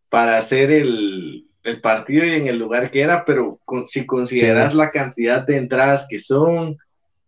para 0.09 0.37
hacer 0.37 0.71
el, 0.71 1.43
partido 1.83 2.25
y 2.25 2.31
en 2.31 2.47
el 2.47 2.57
lugar 2.57 2.89
que 2.89 3.01
era, 3.01 3.25
pero 3.25 3.59
si 3.87 4.05
consideras 4.05 4.73
la 4.73 4.89
cantidad 4.89 5.45
de 5.45 5.57
entradas 5.57 6.07
que 6.09 6.21
son, 6.21 6.77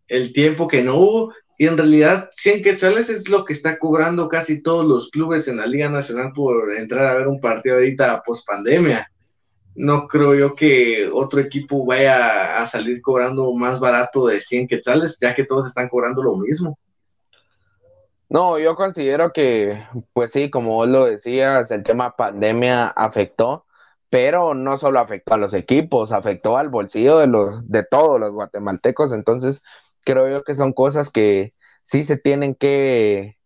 el 0.08 0.32
tiempo 0.32 0.70
que 0.70 0.82
no 0.82 0.96
hubo, 0.96 1.34
y 1.58 1.68
en 1.68 1.76
realidad 1.76 2.30
100 2.32 2.64
quetzales 2.64 3.10
es 3.10 3.28
lo 3.28 3.44
que 3.44 3.52
está 3.52 3.78
cobrando 3.78 4.30
casi 4.30 4.64
todos 4.64 4.86
los 4.86 5.10
clubes 5.10 5.50
en 5.50 5.58
la 5.58 5.68
Liga 5.68 5.90
Nacional 5.90 6.32
por 6.34 6.74
entrar 6.74 7.08
a 7.08 7.16
ver 7.16 7.28
un 7.28 7.42
partido 7.42 7.76
ahorita 7.76 8.24
post 8.26 8.48
pandemia 8.48 9.12
no 9.76 10.08
creo 10.08 10.36
yo 10.36 10.56
que 10.56 11.10
otro 11.12 11.40
equipo 11.40 11.86
vaya 11.86 12.62
a 12.62 12.66
salir 12.66 13.02
cobrando 13.02 13.54
más 13.54 13.80
barato 13.80 14.28
de 14.28 14.40
100 14.40 14.68
quetzales, 14.68 15.18
ya 15.20 15.36
que 15.36 15.46
todos 15.46 15.68
están 15.68 15.90
cobrando 15.90 16.22
lo 16.22 16.36
mismo. 16.36 16.78
No, 18.30 18.60
yo 18.60 18.76
considero 18.76 19.34
que, 19.34 19.84
pues 20.14 20.32
sí, 20.32 20.52
como 20.52 20.76
vos 20.76 20.88
lo 20.88 21.06
decías, 21.06 21.72
el 21.72 21.82
tema 21.84 22.16
pandemia 22.16 22.88
afectó, 22.88 23.66
pero 24.10 24.54
no 24.54 24.78
solo 24.78 25.00
afectó 25.00 25.34
a 25.34 25.38
los 25.38 25.54
equipos, 25.56 26.12
afectó 26.12 26.58
al 26.58 26.70
bolsillo 26.70 27.18
de 27.18 27.28
los, 27.28 27.68
de 27.68 27.84
todos 27.84 28.20
los 28.20 28.32
guatemaltecos. 28.34 29.14
Entonces, 29.14 29.64
creo 30.04 30.30
yo 30.30 30.44
que 30.44 30.54
son 30.54 30.74
cosas 30.74 31.10
que 31.10 31.56
sí 31.82 32.04
se 32.04 32.18
tienen 32.18 32.54
que, 32.54 33.38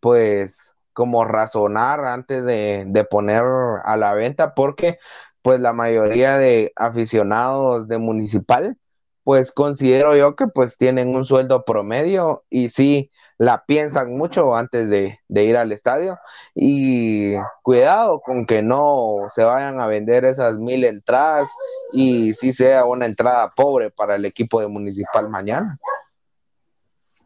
pues, 0.00 0.74
como 0.92 1.24
razonar 1.24 2.04
antes 2.04 2.44
de, 2.44 2.84
de 2.88 3.04
poner 3.04 3.42
a 3.84 3.96
la 3.96 4.12
venta, 4.12 4.54
porque 4.54 4.98
pues 5.42 5.60
la 5.60 5.72
mayoría 5.72 6.38
de 6.38 6.72
aficionados 6.76 7.88
de 7.88 7.98
municipal, 7.98 8.76
pues 9.24 9.52
considero 9.52 10.16
yo 10.16 10.34
que 10.34 10.46
pues 10.46 10.76
tienen 10.76 11.14
un 11.14 11.24
sueldo 11.24 11.64
promedio 11.64 12.44
y 12.50 12.70
sí 12.70 13.10
la 13.38 13.64
piensan 13.64 14.16
mucho 14.16 14.54
antes 14.54 14.90
de, 14.90 15.18
ir 15.28 15.56
al 15.56 15.72
estadio 15.72 16.18
y 16.54 17.36
cuidado 17.62 18.20
con 18.20 18.44
que 18.44 18.62
no 18.62 19.28
se 19.34 19.44
vayan 19.44 19.80
a 19.80 19.86
vender 19.86 20.24
esas 20.24 20.58
mil 20.58 20.84
entradas 20.84 21.48
y 21.92 22.34
sí 22.34 22.52
sea 22.52 22.84
una 22.84 23.06
entrada 23.06 23.50
pobre 23.54 23.90
para 23.90 24.16
el 24.16 24.24
equipo 24.24 24.60
de 24.60 24.68
municipal 24.68 25.28
mañana. 25.28 25.78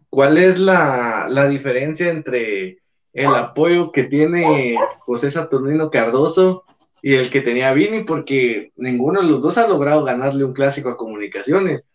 ¿Cuál 0.08 0.38
es 0.38 0.58
la, 0.58 1.26
la 1.28 1.48
diferencia 1.48 2.10
entre 2.10 2.78
el 3.12 3.34
apoyo 3.34 3.90
que 3.90 4.04
tiene 4.04 4.76
José 5.00 5.30
Saturnino 5.30 5.90
Cardoso 5.90 6.64
y 7.06 7.16
el 7.16 7.28
que 7.28 7.42
tenía 7.42 7.74
Vini, 7.74 8.02
porque 8.02 8.72
ninguno 8.76 9.20
de 9.20 9.26
los 9.26 9.42
dos 9.42 9.58
ha 9.58 9.68
logrado 9.68 10.04
ganarle 10.04 10.42
un 10.42 10.54
clásico 10.54 10.88
a 10.88 10.96
comunicaciones. 10.96 11.90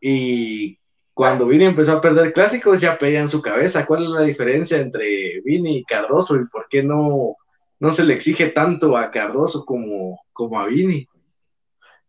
Y 0.00 0.76
cuando 1.14 1.46
Vini 1.46 1.66
empezó 1.66 1.92
a 1.92 2.00
perder 2.00 2.32
clásicos, 2.32 2.80
ya 2.80 2.98
pedían 2.98 3.28
su 3.28 3.42
cabeza. 3.42 3.86
¿Cuál 3.86 4.02
es 4.02 4.10
la 4.10 4.22
diferencia 4.22 4.78
entre 4.78 5.40
Vini 5.44 5.76
y 5.76 5.84
Cardoso 5.84 6.34
y 6.34 6.46
por 6.46 6.66
qué 6.68 6.82
no, 6.82 7.36
no 7.78 7.92
se 7.92 8.02
le 8.02 8.12
exige 8.12 8.48
tanto 8.48 8.96
a 8.96 9.12
Cardoso 9.12 9.64
como, 9.64 10.18
como 10.32 10.58
a 10.58 10.66
Vini? 10.66 11.06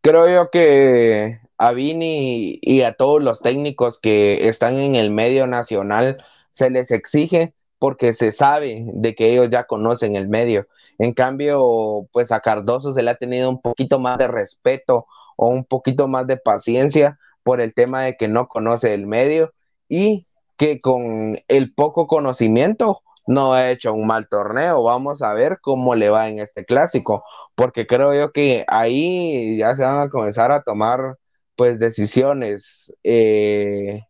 Creo 0.01 0.27
yo 0.27 0.49
que 0.49 1.41
a 1.59 1.73
Vini 1.73 2.57
y 2.59 2.81
a 2.81 2.93
todos 2.93 3.21
los 3.21 3.41
técnicos 3.41 3.99
que 3.99 4.47
están 4.47 4.77
en 4.77 4.95
el 4.95 5.11
medio 5.11 5.45
nacional 5.45 6.25
se 6.53 6.71
les 6.71 6.89
exige 6.89 7.53
porque 7.77 8.15
se 8.15 8.31
sabe 8.31 8.83
de 8.87 9.13
que 9.13 9.31
ellos 9.31 9.51
ya 9.51 9.65
conocen 9.65 10.15
el 10.15 10.27
medio. 10.27 10.65
En 11.01 11.13
cambio, 11.13 12.07
pues 12.11 12.31
a 12.31 12.41
Cardoso 12.41 12.93
se 12.93 13.01
le 13.01 13.09
ha 13.09 13.15
tenido 13.15 13.49
un 13.49 13.59
poquito 13.59 13.99
más 13.99 14.19
de 14.19 14.27
respeto 14.27 15.07
o 15.35 15.47
un 15.47 15.65
poquito 15.65 16.07
más 16.07 16.27
de 16.27 16.37
paciencia 16.37 17.17
por 17.41 17.59
el 17.59 17.73
tema 17.73 18.03
de 18.03 18.15
que 18.17 18.27
no 18.27 18.47
conoce 18.47 18.93
el 18.93 19.07
medio 19.07 19.51
y 19.89 20.27
que 20.57 20.79
con 20.79 21.39
el 21.47 21.73
poco 21.73 22.05
conocimiento 22.05 23.01
no 23.25 23.53
ha 23.53 23.71
hecho 23.71 23.95
un 23.95 24.05
mal 24.05 24.27
torneo. 24.29 24.83
Vamos 24.83 25.23
a 25.23 25.33
ver 25.33 25.57
cómo 25.59 25.95
le 25.95 26.09
va 26.09 26.29
en 26.29 26.37
este 26.37 26.65
clásico, 26.65 27.23
porque 27.55 27.87
creo 27.87 28.13
yo 28.13 28.31
que 28.31 28.63
ahí 28.67 29.57
ya 29.57 29.75
se 29.75 29.81
van 29.81 30.01
a 30.01 30.09
comenzar 30.09 30.51
a 30.51 30.61
tomar 30.61 31.17
pues 31.55 31.79
decisiones, 31.79 32.93
eh, 33.03 34.03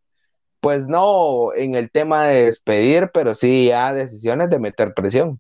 pues 0.60 0.88
no 0.90 1.54
en 1.54 1.76
el 1.76 1.90
tema 1.92 2.26
de 2.28 2.46
despedir, 2.48 3.12
pero 3.14 3.34
sí 3.36 3.68
ya 3.68 3.94
decisiones 3.94 4.50
de 4.50 4.60
meter 4.60 4.94
presión. 4.94 5.40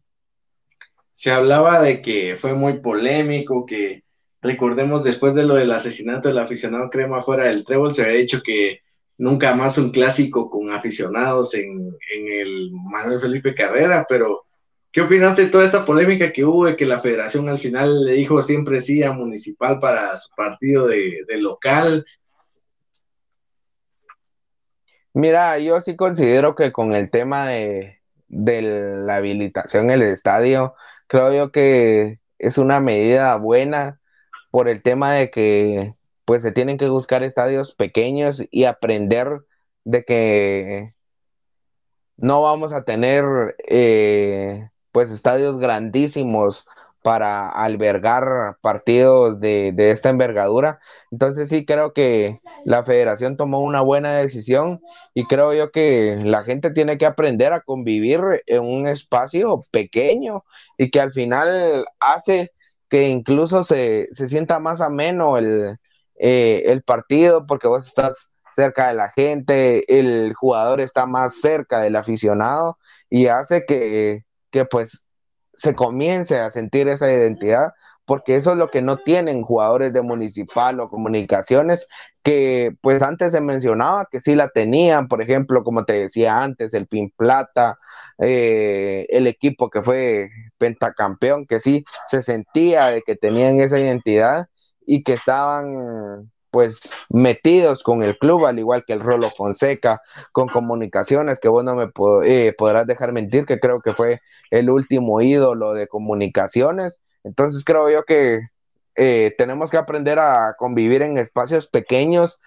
Se 1.22 1.30
hablaba 1.30 1.80
de 1.84 2.02
que 2.02 2.36
fue 2.36 2.56
muy 2.56 2.80
polémico, 2.80 3.64
que 3.68 4.04
recordemos 4.42 5.04
después 5.04 5.36
de 5.36 5.44
lo 5.44 5.54
del 5.54 5.72
asesinato 5.72 6.30
del 6.30 6.40
aficionado 6.40 6.90
Crema 6.90 7.22
fuera 7.22 7.46
del 7.46 7.64
Trébol, 7.64 7.94
se 7.94 8.02
había 8.02 8.16
dicho 8.16 8.42
que 8.44 8.80
nunca 9.20 9.54
más 9.54 9.78
un 9.78 9.92
clásico 9.92 10.50
con 10.50 10.72
aficionados 10.72 11.54
en, 11.54 11.96
el 12.12 12.72
Manuel 12.92 13.20
Felipe 13.20 13.54
Carrera, 13.54 14.04
pero 14.10 14.42
¿qué 14.92 15.02
opinas 15.02 15.38
de 15.38 15.46
toda 15.46 15.64
esta 15.64 15.86
polémica 15.86 16.34
que 16.34 16.44
hubo 16.44 16.66
de 16.66 16.76
que 16.76 16.88
la 16.88 17.02
federación 17.02 17.50
al 17.50 17.60
final 17.60 18.04
le 18.04 18.14
dijo 18.14 18.42
siempre 18.42 18.82
sí 18.82 19.04
a 19.04 19.12
Municipal 19.12 19.80
para 19.80 20.18
su 20.18 20.34
partido 20.36 20.88
de, 20.88 21.24
local? 21.38 22.04
Mira, 25.14 25.60
yo 25.60 25.82
sí 25.82 25.96
considero 25.96 26.56
que 26.56 26.72
con 26.72 26.94
el 26.94 27.12
tema 27.12 27.48
de, 27.48 28.00
de 28.28 28.64
la 28.64 29.18
habilitación 29.18 29.92
en 29.92 30.02
el 30.02 30.14
estadio, 30.14 30.74
creo 31.12 31.34
yo 31.34 31.52
que 31.52 32.22
es 32.40 32.58
una 32.58 32.80
medida 32.80 33.36
buena 33.36 34.00
por 34.50 34.70
el 34.70 34.82
tema 34.82 35.12
de 35.12 35.30
que 35.30 35.94
pues 36.24 36.42
se 36.42 36.54
tienen 36.54 36.78
que 36.78 36.88
buscar 36.88 37.22
estadios 37.22 37.76
pequeños 37.76 38.46
y 38.50 38.64
aprender 38.64 39.42
de 39.84 40.06
que 40.06 40.96
no 42.16 42.42
vamos 42.42 42.72
a 42.72 42.86
tener 42.86 43.58
eh, 43.68 44.70
pues 44.94 45.12
estadios 45.12 45.60
grandísimos 45.60 46.66
para 47.04 47.50
albergar 47.50 48.58
partidos 48.62 49.40
de, 49.40 49.72
de, 49.74 49.92
esta 49.92 50.10
envergadura. 50.10 50.80
Entonces 51.12 51.50
sí 51.50 51.66
creo 51.66 51.94
que 51.94 52.38
la 52.66 52.84
federación 52.84 53.38
tomó 53.38 53.60
una 53.62 53.82
buena 53.82 54.14
decisión 54.14 54.82
y 55.14 55.26
creo 55.26 55.54
yo 55.54 55.72
que 55.72 56.16
la 56.24 56.44
gente 56.44 56.72
tiene 56.72 56.98
que 56.98 57.06
aprender 57.06 57.54
a 57.54 57.62
convivir 57.62 58.22
en 58.46 58.64
un 58.64 58.88
espacio 58.88 59.62
pequeño 59.72 60.44
y 60.78 60.92
que 60.92 61.02
al 61.02 61.12
final 61.14 61.86
hace 62.00 62.52
que 62.90 63.08
incluso 63.08 63.64
se, 63.64 64.10
se 64.12 64.28
sienta 64.28 64.60
más 64.60 64.82
ameno 64.82 65.38
el, 65.38 65.78
eh, 66.20 66.64
el 66.68 66.84
partido 66.84 67.48
porque 67.48 67.68
vos 67.68 67.88
estás 67.88 68.32
cerca 68.54 68.90
de 68.90 68.94
la 68.96 69.10
gente, 69.10 70.00
el 70.00 70.34
jugador 70.34 70.82
está 70.82 71.06
más 71.06 71.36
cerca 71.42 71.80
del 71.82 71.96
aficionado 71.96 72.78
y 73.10 73.28
hace 73.28 73.66
que, 73.66 74.26
que 74.52 74.66
pues 74.66 75.06
se 75.54 75.76
comience 75.76 76.40
a 76.40 76.52
sentir 76.52 76.88
esa 76.88 77.12
identidad 77.12 77.74
porque 78.06 78.36
eso 78.36 78.52
es 78.52 78.58
lo 78.58 78.70
que 78.70 78.82
no 78.82 78.98
tienen 78.98 79.42
jugadores 79.44 79.94
de 79.94 80.02
municipal 80.02 80.80
o 80.82 80.90
comunicaciones, 80.90 81.88
que 82.24 82.76
pues 82.82 83.02
antes 83.04 83.32
se 83.32 83.40
mencionaba 83.42 84.08
que 84.12 84.20
sí 84.20 84.36
la 84.36 84.50
tenían, 84.50 85.08
por 85.08 85.22
ejemplo, 85.22 85.64
como 85.64 85.86
te 85.86 85.94
decía 85.94 86.42
antes, 86.42 86.74
el 86.74 86.88
Pin 86.88 87.14
Plata, 87.16 87.78
eh, 88.20 89.06
el 89.10 89.28
equipo 89.28 89.70
que 89.70 89.82
fue 89.82 90.30
pentacampeón, 90.58 91.46
que 91.46 91.60
sí 91.60 91.86
se 92.06 92.22
sentía 92.22 92.88
de 92.88 93.02
que 93.02 93.16
tenían 93.16 93.60
esa 93.62 93.80
identidad 93.80 94.48
y 94.86 95.04
que 95.04 95.14
estaban 95.14 96.32
pues 96.52 96.82
metidos 97.10 97.82
con 97.82 98.04
el 98.04 98.18
club, 98.18 98.46
al 98.46 98.60
igual 98.60 98.84
que 98.86 98.94
el 98.94 99.00
Rolo 99.00 99.30
Fonseca, 99.30 100.02
con 100.32 100.48
comunicaciones, 100.50 101.40
que 101.40 101.48
vos 101.48 101.64
no 101.64 101.76
me 101.76 101.90
eh, 102.26 102.54
podrás 102.58 102.86
dejar 102.86 103.14
mentir, 103.14 103.46
que 103.46 103.60
creo 103.60 103.82
que 103.82 103.94
fue 103.94 104.22
el 104.52 104.70
último 104.70 105.22
ídolo 105.22 105.74
de 105.74 105.88
comunicaciones. 105.88 107.00
Entonces 107.24 107.64
creo 107.64 107.90
yo 107.90 108.04
que 108.04 108.42
eh, 108.96 109.34
tenemos 109.38 109.72
que 109.72 109.78
aprender 109.78 110.20
a 110.20 110.56
convivir 110.58 111.02
en 111.02 111.18
espacios 111.18 111.68
pequeños, 111.68 112.40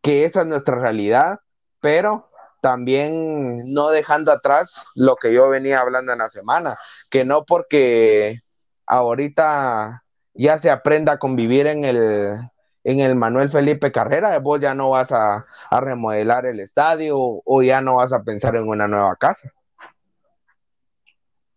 que 0.00 0.24
esa 0.24 0.42
es 0.42 0.46
nuestra 0.46 0.76
realidad, 0.76 1.40
pero 1.80 2.30
también 2.60 3.72
no 3.72 3.90
dejando 3.90 4.30
atrás 4.30 4.86
lo 4.94 5.16
que 5.16 5.34
yo 5.34 5.48
venía 5.48 5.80
hablando 5.80 6.12
en 6.12 6.18
la 6.18 6.28
semana, 6.28 6.78
que 7.10 7.24
no 7.24 7.44
porque 7.44 8.42
ahorita 8.86 10.04
ya 10.34 10.58
se 10.58 10.70
aprenda 10.70 11.14
a 11.14 11.18
convivir 11.18 11.66
en 11.66 11.84
el, 11.84 12.51
en 12.84 13.00
el 13.00 13.14
Manuel 13.16 13.48
Felipe 13.48 13.92
Carrera, 13.92 14.38
vos 14.38 14.60
ya 14.60 14.74
no 14.74 14.90
vas 14.90 15.12
a, 15.12 15.46
remodelar 15.70 16.46
el 16.46 16.60
estadio 16.60 17.16
o 17.16 17.62
ya 17.62 17.80
no 17.80 17.96
vas 17.96 18.12
a 18.12 18.22
pensar 18.22 18.56
en 18.56 18.68
una 18.68 18.88
nueva 18.88 19.16
casa. 19.16 19.52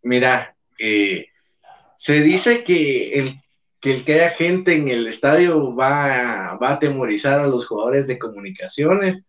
Mira, 0.03 0.55
eh, 0.79 1.27
se 1.95 2.21
dice 2.21 2.63
que 2.63 3.19
el, 3.19 3.35
que 3.81 4.13
haya 4.13 4.29
gente 4.29 4.75
en 4.75 4.87
el 4.87 5.07
estadio 5.07 5.75
va, 5.75 6.57
va 6.61 6.69
a 6.69 6.73
atemorizar 6.73 7.39
a 7.39 7.47
los 7.47 7.67
jugadores 7.67 8.07
de 8.07 8.19
comunicaciones, 8.19 9.25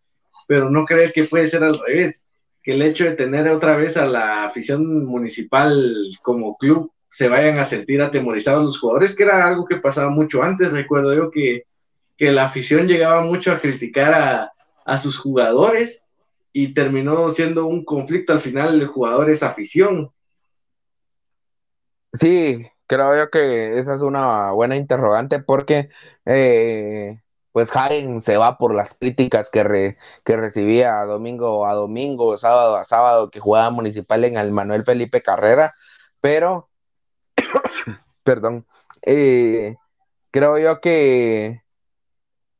pero 0.46 0.70
no 0.70 0.84
crees 0.84 1.12
que 1.12 1.24
puede 1.24 1.48
ser 1.48 1.64
al 1.64 1.78
revés, 1.78 2.24
que 2.62 2.74
el 2.74 2.82
hecho 2.82 3.04
de 3.04 3.16
tener 3.16 3.48
otra 3.48 3.76
vez 3.76 3.96
a 3.96 4.06
la 4.06 4.44
afición 4.44 5.04
municipal 5.06 6.10
como 6.22 6.56
club 6.56 6.92
se 7.10 7.28
vayan 7.28 7.58
a 7.58 7.64
sentir 7.64 8.02
atemorizados 8.02 8.64
los 8.64 8.78
jugadores, 8.78 9.16
que 9.16 9.22
era 9.22 9.46
algo 9.46 9.64
que 9.64 9.76
pasaba 9.76 10.10
mucho 10.10 10.42
antes. 10.42 10.70
Recuerdo 10.70 11.14
yo 11.14 11.30
que, 11.30 11.64
la 12.18 12.46
afición 12.46 12.86
llegaba 12.86 13.22
mucho 13.22 13.52
a 13.52 13.58
criticar 13.58 14.50
a, 14.84 14.98
sus 14.98 15.18
jugadores 15.18 16.04
y 16.52 16.72
terminó 16.72 17.30
siendo 17.32 17.66
un 17.66 17.84
conflicto 17.84 18.32
al 18.32 18.40
final 18.40 18.78
de 18.78 18.86
jugadores-afición. 18.86 20.12
Sí, 22.12 22.66
creo 22.86 23.16
yo 23.16 23.30
que 23.30 23.78
esa 23.78 23.94
es 23.94 24.00
una 24.00 24.52
buena 24.52 24.76
interrogante 24.76 25.40
porque 25.40 25.90
eh, 26.24 27.20
pues 27.52 27.70
Jaén 27.70 28.20
se 28.20 28.36
va 28.36 28.58
por 28.58 28.74
las 28.74 28.94
críticas 28.94 29.50
que, 29.50 29.96
que 30.24 30.36
recibía 30.36 31.04
domingo 31.04 31.66
a 31.66 31.74
domingo, 31.74 32.38
sábado 32.38 32.76
a 32.76 32.84
sábado 32.84 33.30
que 33.30 33.40
jugaba 33.40 33.70
municipal 33.70 34.24
en 34.24 34.36
el 34.36 34.52
Manuel 34.52 34.84
Felipe 34.84 35.22
Carrera, 35.22 35.74
pero 36.20 36.70
perdón, 38.22 38.66
eh, 39.02 39.76
creo 40.30 40.58
yo 40.58 40.80
que 40.80 41.62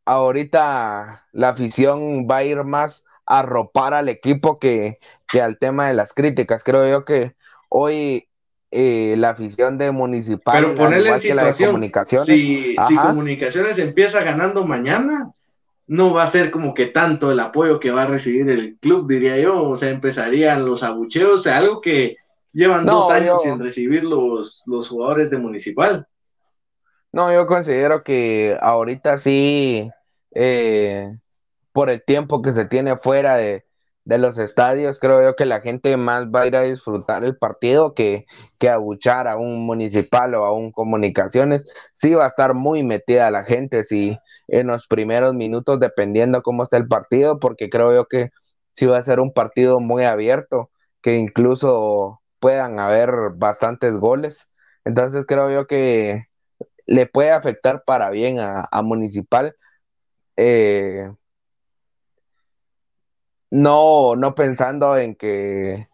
ahorita 0.07 1.27
la 1.33 1.49
afición 1.51 2.27
va 2.31 2.39
a 2.39 2.45
ir 2.45 2.65
más 2.65 3.05
a 3.27 3.43
ropar 3.43 3.93
al 3.93 4.09
equipo 4.09 4.59
que, 4.59 4.99
al 5.41 5.59
tema 5.59 5.89
de 5.89 5.95
las 5.95 6.15
críticas. 6.15 6.65
Creo 6.65 6.89
yo 6.89 7.05
que 7.05 7.35
hoy 7.69 8.29
eh, 8.71 9.15
la 9.19 9.31
afición 9.31 9.77
de 9.77 9.91
Municipal, 9.91 10.63
Pero 10.63 10.75
ponerle 10.75 11.11
en 11.11 11.21
situación, 11.21 11.73
comunicaciones, 11.73 12.27
si, 12.27 12.77
si 12.89 12.97
Comunicaciones 12.97 13.79
empieza 13.79 14.23
ganando 14.23 14.65
mañana, 14.65 15.33
no 15.87 16.15
va 16.15 16.23
a 16.23 16.29
ser 16.29 16.51
como 16.51 16.73
que 16.73 16.87
tanto 16.87 17.31
el 17.31 17.41
apoyo 17.41 17.79
que 17.79 17.91
va 17.91 18.05
a 18.05 18.07
recibir 18.07 18.49
el 18.49 18.79
club, 18.79 19.07
diría 19.07 19.37
yo. 19.39 19.63
O 19.69 19.77
sea, 19.77 19.91
empezarían 19.91 20.65
los 20.65 20.83
abucheos, 20.83 21.33
o 21.33 21.39
sea, 21.39 21.59
algo 21.59 21.81
que 21.81 22.17
Llevan 22.57 22.87
dos 22.87 23.11
años 23.11 23.43
sin 23.43 23.59
recibir 23.59 24.03
los, 24.03 24.63
los 24.67 24.89
jugadores 24.89 25.29
de 25.29 25.37
Municipal. 25.37 26.09
No, 27.13 27.31
yo 27.31 27.47
considero 27.47 28.03
que 28.03 28.57
ahorita 28.63 29.19
sí, 29.19 29.91
eh, 30.39 31.19
por 31.73 31.91
el 31.91 32.05
tiempo 32.05 32.43
que 32.43 32.53
se 32.53 32.67
tiene 32.67 32.97
fuera 32.97 33.37
de, 33.37 33.65
los 34.05 34.39
estadios, 34.39 35.01
creo 35.01 35.23
yo 35.23 35.35
que 35.35 35.47
la 35.47 35.61
gente 35.61 35.97
más 35.97 36.27
va 36.29 36.43
a 36.43 36.47
ir 36.47 36.57
a 36.57 36.63
disfrutar 36.63 37.25
el 37.25 37.37
partido 37.37 37.95
que, 37.95 38.27
que 38.59 38.71
abuchar 38.71 39.27
a 39.29 39.37
un 39.37 39.67
municipal 39.67 40.35
o 40.37 40.45
a 40.45 40.53
un 40.53 40.71
comunicaciones. 40.73 41.63
Sí 41.93 42.15
va 42.15 42.27
a 42.27 42.29
estar 42.29 42.55
muy 42.55 42.85
metida 42.85 43.31
la 43.33 43.45
gente, 43.45 43.85
sí, 43.85 44.17
en 44.49 44.69
los 44.69 44.87
primeros 44.87 45.35
minutos, 45.35 45.81
dependiendo 45.81 46.43
cómo 46.43 46.63
está 46.65 46.77
el 46.77 46.89
partido, 46.89 47.41
porque 47.41 47.69
creo 47.71 47.95
yo 47.95 48.07
que 48.07 48.31
sí 48.75 48.87
va 48.87 48.99
a 48.99 49.03
ser 49.03 49.21
un 49.21 49.33
partido 49.33 49.81
muy 49.81 50.05
abierto, 50.05 50.71
que 51.03 51.17
incluso 51.17 52.21
puedan 52.41 52.79
haber 52.79 53.11
bastantes 53.35 53.95
goles. 53.99 54.49
Entonces 54.85 55.25
creo 55.27 55.51
yo 55.51 55.67
que 55.67 56.27
le 56.87 57.07
puede 57.07 57.31
afectar 57.31 57.83
para 57.85 58.11
bien 58.11 58.39
a, 58.41 58.69
Municipal. 58.83 59.57
Eh, 60.37 61.11
no, 63.51 64.17
no 64.17 64.35
pensando 64.35 64.97
en 64.97 65.15
que 65.15 65.89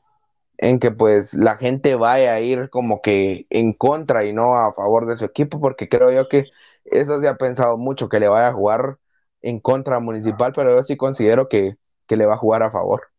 en 0.59 0.79
que 0.79 0.93
pues 0.93 1.35
la 1.35 1.57
gente 1.57 1.97
vaya 1.97 2.35
a 2.35 2.41
ir 2.41 2.71
como 2.71 3.03
que 3.03 3.47
en 3.51 3.73
contra 3.73 4.25
y 4.25 4.33
no 4.33 4.57
a 4.57 4.73
favor 4.73 5.07
de 5.07 5.19
su 5.19 5.25
equipo, 5.25 5.61
porque 5.61 5.89
creo 5.89 6.13
yo 6.13 6.29
que 6.29 6.47
eso 6.85 7.21
se 7.21 7.29
ha 7.29 7.37
pensado 7.37 7.79
mucho 7.79 8.09
que 8.09 8.21
le 8.21 8.29
vaya 8.29 8.49
a 8.49 8.53
jugar 8.53 8.99
en 9.41 9.59
contra 9.59 9.99
Municipal, 9.99 10.53
pero 10.55 10.77
yo 10.77 10.83
sí 10.85 10.97
considero 10.97 11.49
que, 11.49 11.77
que 12.07 12.17
le 12.17 12.27
va 12.27 12.35
a 12.35 12.39
jugar 12.39 12.63
a 12.63 12.71
favor. 12.71 13.13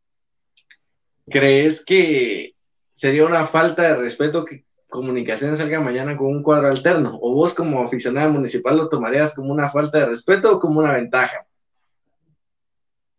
¿crees 1.29 1.83
que 1.83 2.55
sería 2.93 3.25
una 3.25 3.45
falta 3.45 3.83
de 3.83 3.95
respeto 3.95 4.45
que 4.45 4.65
Comunicaciones 4.93 5.57
salga 5.57 5.79
mañana 5.79 6.15
con 6.15 6.27
un 6.27 6.43
cuadro 6.43 6.69
alterno? 6.69 7.17
¿O 7.19 7.33
vos 7.33 7.55
como 7.55 7.81
aficionado 7.81 8.31
municipal 8.31 8.77
lo 8.77 8.89
tomarías 8.89 9.33
como 9.33 9.51
una 9.51 9.71
falta 9.71 9.97
de 9.97 10.05
respeto 10.05 10.55
o 10.55 10.59
como 10.59 10.81
una 10.81 10.93
ventaja? 10.93 11.47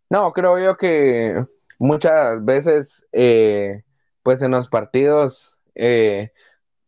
No, 0.08 0.32
creo 0.32 0.56
yo 0.60 0.76
que 0.76 1.44
muchas 1.80 2.44
veces, 2.44 3.04
eh, 3.10 3.82
pues 4.22 4.40
en 4.42 4.52
los 4.52 4.68
partidos 4.68 5.58
eh, 5.74 6.30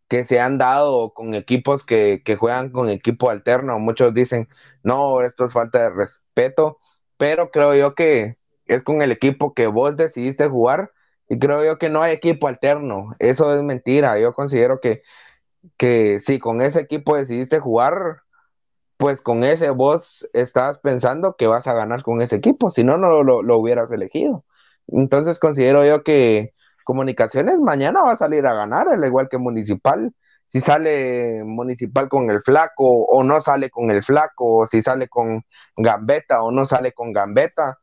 que 0.06 0.24
se 0.24 0.38
han 0.38 0.56
dado 0.56 1.12
con 1.12 1.34
equipos 1.34 1.84
que, 1.84 2.22
que, 2.24 2.36
juegan 2.36 2.70
con 2.70 2.88
equipo 2.88 3.28
alterno, 3.28 3.80
muchos 3.80 4.14
dicen, 4.14 4.48
no, 4.84 5.20
esto 5.20 5.46
es 5.46 5.52
falta 5.52 5.80
de 5.80 5.90
respeto, 5.90 6.78
pero 7.16 7.50
creo 7.50 7.74
yo 7.74 7.96
que 7.96 8.38
es 8.66 8.84
con 8.84 9.02
el 9.02 9.10
equipo 9.10 9.52
que 9.52 9.66
vos 9.66 9.96
decidiste 9.96 10.46
jugar 10.46 10.92
y 11.28 11.38
creo 11.38 11.64
yo 11.64 11.78
que 11.78 11.88
no 11.88 12.02
hay 12.02 12.12
equipo 12.12 12.48
alterno. 12.48 13.14
Eso 13.18 13.54
es 13.54 13.62
mentira. 13.62 14.18
Yo 14.18 14.34
considero 14.34 14.80
que, 14.80 15.02
que 15.76 16.20
si 16.20 16.38
con 16.38 16.60
ese 16.62 16.80
equipo 16.80 17.16
decidiste 17.16 17.58
jugar, 17.60 18.22
pues 18.96 19.20
con 19.20 19.44
ese 19.44 19.70
vos 19.70 20.26
estás 20.32 20.78
pensando 20.78 21.36
que 21.36 21.46
vas 21.46 21.66
a 21.66 21.74
ganar 21.74 22.02
con 22.02 22.22
ese 22.22 22.36
equipo. 22.36 22.70
Si 22.70 22.84
no, 22.84 22.96
no 22.96 23.22
lo, 23.22 23.58
hubieras 23.58 23.90
elegido. 23.92 24.44
Entonces 24.88 25.38
considero 25.38 25.84
yo 25.84 26.02
que 26.04 26.52
Comunicaciones 26.84 27.58
mañana 27.58 28.02
va 28.02 28.12
a 28.12 28.16
salir 28.16 28.46
a 28.46 28.54
ganar, 28.54 28.88
al 28.88 29.04
igual 29.04 29.28
que 29.28 29.38
Municipal. 29.38 30.14
Si 30.46 30.60
sale 30.60 31.42
Municipal 31.44 32.08
con 32.08 32.30
el 32.30 32.40
flaco 32.42 32.84
o 33.06 33.24
no 33.24 33.40
sale 33.40 33.70
con 33.70 33.90
el 33.90 34.04
flaco, 34.04 34.58
o 34.58 34.66
si 34.68 34.82
sale 34.82 35.08
con 35.08 35.44
Gambeta 35.76 36.42
o 36.44 36.52
no 36.52 36.64
sale 36.66 36.92
con 36.92 37.12
Gambeta, 37.12 37.78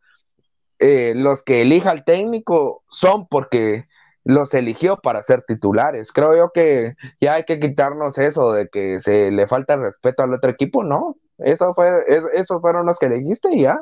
eh, 0.84 1.14
los 1.16 1.44
que 1.44 1.62
elija 1.62 1.94
el 1.94 2.04
técnico 2.04 2.84
son 2.90 3.26
porque 3.30 3.86
los 4.26 4.54
eligió 4.54 4.98
para 4.98 5.24
ser 5.24 5.44
titulares. 5.44 6.12
Creo 6.12 6.36
yo 6.36 6.52
que 6.54 6.96
ya 7.22 7.36
hay 7.36 7.46
que 7.46 7.58
quitarnos 7.58 8.18
eso 8.18 8.52
de 8.52 8.68
que 8.68 9.00
se 9.00 9.32
le 9.32 9.48
falta 9.48 9.78
respeto 9.78 10.24
al 10.24 10.34
otro 10.34 10.50
equipo, 10.50 10.84
no. 10.84 11.16
Eso 11.38 11.74
fue, 11.74 11.90
esos 12.34 12.60
fueron 12.60 12.86
los 12.86 13.00
que 13.00 13.06
elegiste 13.06 13.48
y 13.54 13.62
ya. 13.62 13.82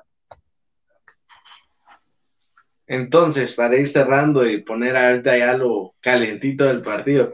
Entonces, 2.85 3.55
para 3.55 3.77
ir 3.77 3.87
cerrando 3.87 4.45
y 4.45 4.61
poner 4.61 4.95
ahorita 4.95 5.35
ya 5.35 5.57
lo 5.57 5.95
calentito 6.01 6.65
del 6.65 6.83
partido, 6.83 7.33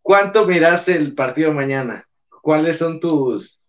¿cuánto 0.00 0.46
miras 0.46 0.88
el 0.88 1.14
partido 1.14 1.52
mañana? 1.52 2.08
¿Cuáles 2.40 2.78
son 2.78 2.98
tus 2.98 3.68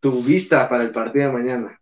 tu 0.00 0.22
vista 0.24 0.68
para 0.68 0.82
el 0.82 0.90
partido 0.90 1.28
de 1.28 1.32
mañana? 1.34 1.79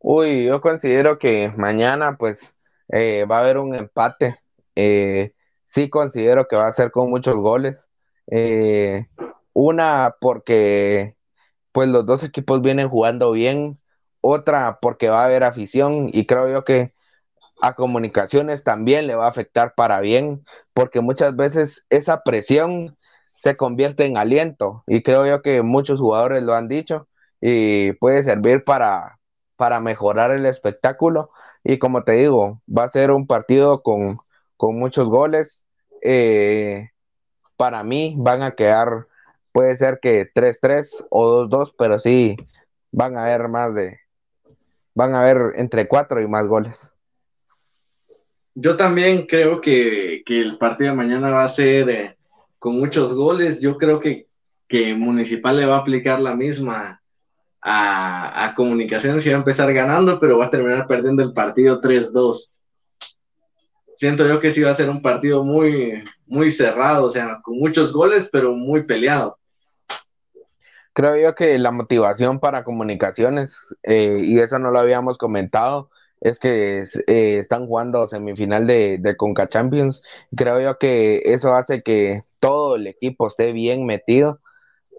Uy, 0.00 0.46
yo 0.46 0.60
considero 0.60 1.18
que 1.18 1.52
mañana 1.56 2.16
pues 2.18 2.56
eh, 2.88 3.24
va 3.30 3.38
a 3.38 3.40
haber 3.40 3.58
un 3.58 3.74
empate. 3.74 4.38
Eh, 4.76 5.34
sí 5.64 5.90
considero 5.90 6.46
que 6.48 6.56
va 6.56 6.68
a 6.68 6.72
ser 6.74 6.90
con 6.90 7.10
muchos 7.10 7.36
goles. 7.36 7.88
Eh, 8.30 9.06
una 9.52 10.16
porque 10.20 11.16
pues 11.72 11.88
los 11.88 12.06
dos 12.06 12.24
equipos 12.24 12.62
vienen 12.62 12.88
jugando 12.90 13.32
bien. 13.32 13.80
Otra 14.22 14.78
porque 14.82 15.08
va 15.10 15.22
a 15.22 15.26
haber 15.26 15.44
afición 15.44 16.10
y 16.12 16.26
creo 16.26 16.50
yo 16.50 16.64
que 16.64 16.94
a 17.62 17.74
comunicaciones 17.74 18.64
también 18.64 19.06
le 19.06 19.14
va 19.16 19.26
a 19.26 19.30
afectar 19.30 19.74
para 19.76 20.00
bien 20.00 20.44
porque 20.74 21.00
muchas 21.02 21.36
veces 21.36 21.86
esa 21.90 22.22
presión 22.24 22.98
se 23.34 23.56
convierte 23.56 24.06
en 24.06 24.18
aliento 24.18 24.84
y 24.88 25.02
creo 25.02 25.26
yo 25.26 25.42
que 25.42 25.62
muchos 25.62 26.00
jugadores 26.00 26.42
lo 26.42 26.54
han 26.54 26.68
dicho 26.68 27.08
y 27.40 27.92
puede 27.94 28.22
servir 28.24 28.64
para, 28.64 29.19
para 29.60 29.78
mejorar 29.78 30.30
el 30.30 30.46
espectáculo. 30.46 31.30
Y 31.62 31.76
como 31.76 32.02
te 32.02 32.12
digo, 32.12 32.62
va 32.66 32.84
a 32.84 32.90
ser 32.90 33.10
un 33.10 33.26
partido 33.26 33.82
con, 33.82 34.18
muchos 34.58 35.06
goles. 35.10 35.66
Eh, 36.00 36.88
para 37.58 37.84
mí 37.84 38.14
van 38.16 38.42
a 38.42 38.52
quedar, 38.52 39.06
puede 39.52 39.76
ser 39.76 39.98
que 40.00 40.32
3-3 40.32 41.04
o 41.10 41.46
2-2, 41.46 41.74
pero 41.76 42.00
sí 42.00 42.38
van 42.90 43.18
a 43.18 43.24
haber 43.24 43.48
más 43.48 43.74
de, 43.74 43.98
van 44.94 45.14
a 45.14 45.20
haber 45.20 45.52
entre 45.56 45.86
4 45.86 46.22
y 46.22 46.26
más 46.26 46.46
goles. 46.46 46.90
Yo 48.54 48.78
también 48.78 49.26
creo 49.26 49.60
que, 49.60 50.22
el 50.26 50.56
partido 50.56 50.92
de 50.92 50.96
mañana 50.96 51.32
va 51.32 51.44
a 51.44 51.48
ser 51.48 51.90
eh, 51.90 52.16
con 52.58 52.78
muchos 52.78 53.12
goles. 53.12 53.60
Yo 53.60 53.76
creo 53.76 54.00
que, 54.00 54.26
que 54.66 54.94
Municipal 54.94 55.58
le 55.58 55.66
va 55.66 55.76
a 55.76 55.80
aplicar 55.80 56.18
la 56.18 56.34
misma 56.34 57.00
a, 57.62 58.52
Comunicaciones 58.56 59.24
y 59.24 59.30
va 59.30 59.36
a 59.36 59.38
empezar 59.38 59.72
ganando, 59.72 60.18
pero 60.18 60.38
va 60.38 60.46
a 60.46 60.50
terminar 60.50 60.86
perdiendo 60.86 61.22
el 61.22 61.32
partido 61.32 61.80
3-2. 61.80 62.52
Siento 63.94 64.26
yo 64.26 64.40
que 64.40 64.50
sí 64.50 64.62
va 64.62 64.70
a 64.70 64.74
ser 64.74 64.90
un 64.90 65.02
partido 65.02 65.44
muy, 65.44 66.02
muy 66.26 66.50
cerrado, 66.50 67.04
o 67.06 67.10
sea, 67.10 67.40
con 67.42 67.58
muchos 67.58 67.92
goles, 67.92 68.28
pero 68.32 68.52
muy 68.52 68.84
peleado. 68.84 69.38
Creo 70.92 71.16
yo 71.16 71.34
que 71.34 71.58
la 71.58 71.70
motivación 71.70 72.40
para 72.40 72.64
comunicaciones, 72.64 73.56
eh, 73.82 74.20
y 74.22 74.38
eso 74.38 74.58
no 74.58 74.70
lo 74.70 74.80
habíamos 74.80 75.16
comentado, 75.16 75.90
es 76.20 76.38
que 76.38 76.82
eh, 77.06 77.38
están 77.38 77.66
jugando 77.66 78.08
semifinal 78.08 78.66
de, 78.66 78.98
de 78.98 79.16
Conca 79.16 79.48
Champions. 79.48 80.02
Creo 80.36 80.60
yo 80.60 80.78
que 80.78 81.22
eso 81.24 81.54
hace 81.54 81.82
que 81.82 82.24
todo 82.40 82.76
el 82.76 82.86
equipo 82.86 83.28
esté 83.28 83.52
bien 83.52 83.86
metido, 83.86 84.40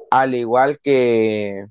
al 0.09 0.35
igual 0.35 0.79
que, 0.81 1.67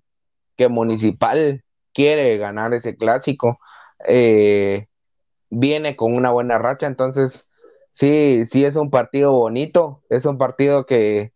que 0.61 0.69
Municipal 0.69 1.65
quiere 1.95 2.37
ganar 2.37 2.75
ese 2.75 2.95
clásico, 2.95 3.59
eh, 4.07 4.89
viene 5.49 5.97
con 5.97 6.15
una 6.15 6.33
buena 6.33 6.59
racha, 6.59 6.87
entonces 6.87 7.49
sí, 7.93 8.45
sí 8.45 8.67
es 8.67 8.77
un 8.77 8.91
partido 8.91 9.33
bonito, 9.33 10.03
es 10.11 10.27
un 10.27 10.37
partido 10.37 10.85
que 10.85 11.33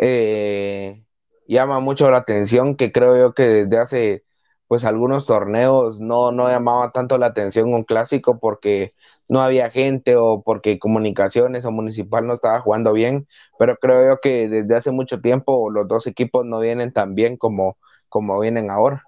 eh, 0.00 1.04
llama 1.46 1.78
mucho 1.78 2.10
la 2.10 2.16
atención, 2.18 2.76
que 2.76 2.90
creo 2.90 3.16
yo 3.16 3.34
que 3.34 3.46
desde 3.46 3.78
hace 3.78 4.24
pues 4.66 4.84
algunos 4.84 5.26
torneos 5.26 6.00
no, 6.00 6.32
no 6.32 6.48
llamaba 6.48 6.90
tanto 6.90 7.18
la 7.18 7.26
atención 7.26 7.72
un 7.72 7.84
clásico 7.84 8.40
porque 8.40 8.94
no 9.28 9.42
había 9.42 9.70
gente 9.70 10.16
o 10.16 10.42
porque 10.42 10.80
comunicaciones 10.80 11.64
o 11.66 11.70
municipal 11.70 12.26
no 12.26 12.34
estaba 12.34 12.58
jugando 12.60 12.92
bien, 12.92 13.28
pero 13.60 13.76
creo 13.76 14.08
yo 14.08 14.20
que 14.20 14.48
desde 14.48 14.74
hace 14.74 14.90
mucho 14.90 15.20
tiempo 15.20 15.70
los 15.70 15.86
dos 15.86 16.08
equipos 16.08 16.44
no 16.44 16.58
vienen 16.58 16.92
tan 16.92 17.14
bien 17.14 17.36
como 17.36 17.78
como 18.14 18.38
vienen 18.38 18.70
ahora. 18.70 19.02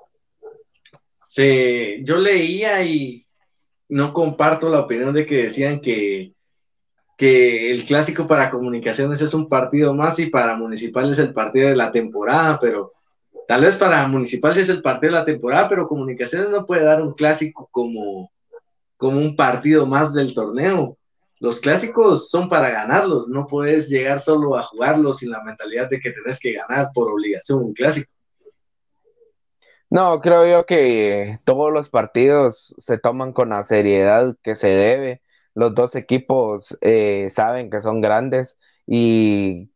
Sí, 1.24 2.00
yo 2.02 2.16
leía 2.16 2.82
y 2.82 3.24
no 3.88 4.12
comparto 4.12 4.68
la 4.68 4.80
opinión 4.80 5.14
de 5.14 5.24
que 5.24 5.44
decían 5.44 5.80
que, 5.80 6.34
que 7.16 7.70
el 7.70 7.84
clásico 7.84 8.26
para 8.26 8.50
comunicaciones 8.50 9.20
es 9.20 9.32
un 9.32 9.48
partido 9.48 9.94
más 9.94 10.18
y 10.18 10.26
para 10.26 10.56
municipal 10.56 11.12
es 11.12 11.20
el 11.20 11.32
partido 11.32 11.68
de 11.68 11.76
la 11.76 11.92
temporada, 11.92 12.58
pero 12.60 12.94
tal 13.46 13.60
vez 13.62 13.76
para 13.76 14.08
municipal 14.08 14.58
es 14.58 14.68
el 14.68 14.82
partido 14.82 15.12
de 15.12 15.20
la 15.20 15.24
temporada, 15.24 15.68
pero 15.68 15.86
comunicaciones 15.86 16.50
no 16.50 16.66
puede 16.66 16.82
dar 16.82 17.00
un 17.00 17.14
clásico 17.14 17.68
como, 17.70 18.32
como 18.96 19.20
un 19.20 19.36
partido 19.36 19.86
más 19.86 20.14
del 20.14 20.34
torneo. 20.34 20.98
Los 21.38 21.60
clásicos 21.60 22.28
son 22.28 22.48
para 22.48 22.70
ganarlos, 22.70 23.28
no 23.28 23.46
puedes 23.46 23.88
llegar 23.88 24.20
solo 24.20 24.56
a 24.56 24.64
jugarlos 24.64 25.18
sin 25.18 25.30
la 25.30 25.44
mentalidad 25.44 25.88
de 25.90 26.00
que 26.00 26.10
tenés 26.10 26.40
que 26.40 26.54
ganar 26.54 26.88
por 26.92 27.08
obligación 27.08 27.60
un 27.60 27.72
clásico. 27.72 28.15
No, 29.90 30.20
creo 30.20 30.46
yo 30.46 30.66
que 30.66 31.38
todos 31.44 31.72
los 31.72 31.88
partidos 31.90 32.74
se 32.78 32.98
toman 32.98 33.32
con 33.32 33.50
la 33.50 33.62
seriedad 33.64 34.36
que 34.42 34.56
se 34.56 34.68
debe. 34.68 35.22
Los 35.54 35.74
dos 35.74 35.94
equipos 35.94 36.76
eh, 36.80 37.30
saben 37.32 37.70
que 37.70 37.80
son 37.80 38.00
grandes 38.00 38.58
y 38.86 39.70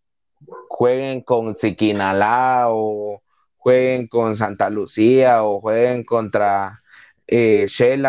jueguen 0.69 1.23
con 1.23 1.55
Siquinalá 1.55 2.67
o 2.71 3.23
jueguen 3.59 4.09
con 4.09 4.37
Santa 4.37 4.71
Lucía 4.71 5.45
o 5.45 5.61
jueguen 5.61 6.05
contra 6.05 6.83
eh, 7.29 7.67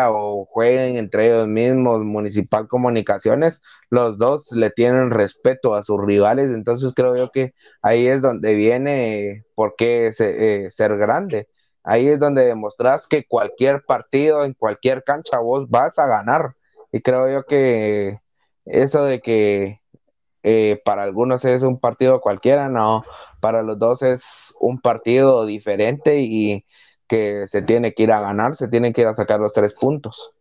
o 0.08 0.46
jueguen 0.46 0.96
entre 0.96 1.26
ellos 1.28 1.46
mismos, 1.48 2.02
Municipal 2.02 2.68
Comunicaciones, 2.68 3.60
los 3.90 4.18
dos 4.18 4.50
le 4.52 4.70
tienen 4.70 5.10
respeto 5.10 5.74
a 5.74 5.82
sus 5.84 6.00
rivales, 6.04 6.50
entonces 6.52 6.92
creo 6.94 7.16
yo 7.16 7.30
que 7.30 7.54
ahí 7.82 8.06
es 8.08 8.20
donde 8.22 8.54
viene 8.54 9.44
por 9.54 9.76
qué 9.76 10.10
eh, 10.18 10.68
ser 10.70 10.96
grande 10.98 11.48
ahí 11.84 12.08
es 12.08 12.20
donde 12.20 12.44
demostrás 12.44 13.06
que 13.06 13.24
cualquier 13.26 13.84
partido, 13.84 14.44
en 14.44 14.54
cualquier 14.54 15.04
cancha, 15.04 15.38
vos 15.38 15.68
vas 15.68 15.98
a 15.98 16.06
ganar. 16.06 16.54
Y 16.92 17.00
creo 17.00 17.30
yo 17.30 17.44
que 17.44 18.20
eso 18.64 19.04
de 19.04 19.20
que 19.20 19.80
eh, 20.42 20.80
para 20.84 21.02
algunos 21.02 21.44
es 21.44 21.62
un 21.62 21.78
partido 21.78 22.20
cualquiera, 22.20 22.68
no, 22.68 23.04
para 23.40 23.62
los 23.62 23.78
dos 23.78 24.02
es 24.02 24.54
un 24.60 24.80
partido 24.80 25.46
diferente 25.46 26.18
y 26.20 26.64
que 27.06 27.46
se 27.46 27.62
tiene 27.62 27.94
que 27.94 28.04
ir 28.04 28.12
a 28.12 28.20
ganar, 28.20 28.56
se 28.56 28.68
tiene 28.68 28.92
que 28.92 29.02
ir 29.02 29.06
a 29.06 29.14
sacar 29.14 29.38
los 29.38 29.52
tres 29.52 29.74
puntos. 29.74 30.32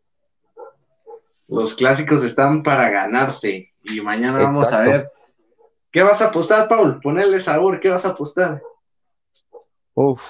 Los 1.47 1.73
clásicos 1.73 2.23
están 2.23 2.63
para 2.63 2.89
ganarse 2.89 3.73
y 3.83 4.01
mañana 4.01 4.41
vamos 4.41 4.71
a 4.71 4.81
ver. 4.81 5.11
¿Qué 5.91 6.01
vas 6.01 6.21
a 6.21 6.27
apostar, 6.27 6.69
Paul? 6.69 7.01
Ponerle 7.01 7.41
sabor, 7.41 7.81
¿qué 7.81 7.89
vas 7.89 8.05
a 8.05 8.09
apostar? 8.09 8.61
Uf, 9.93 10.21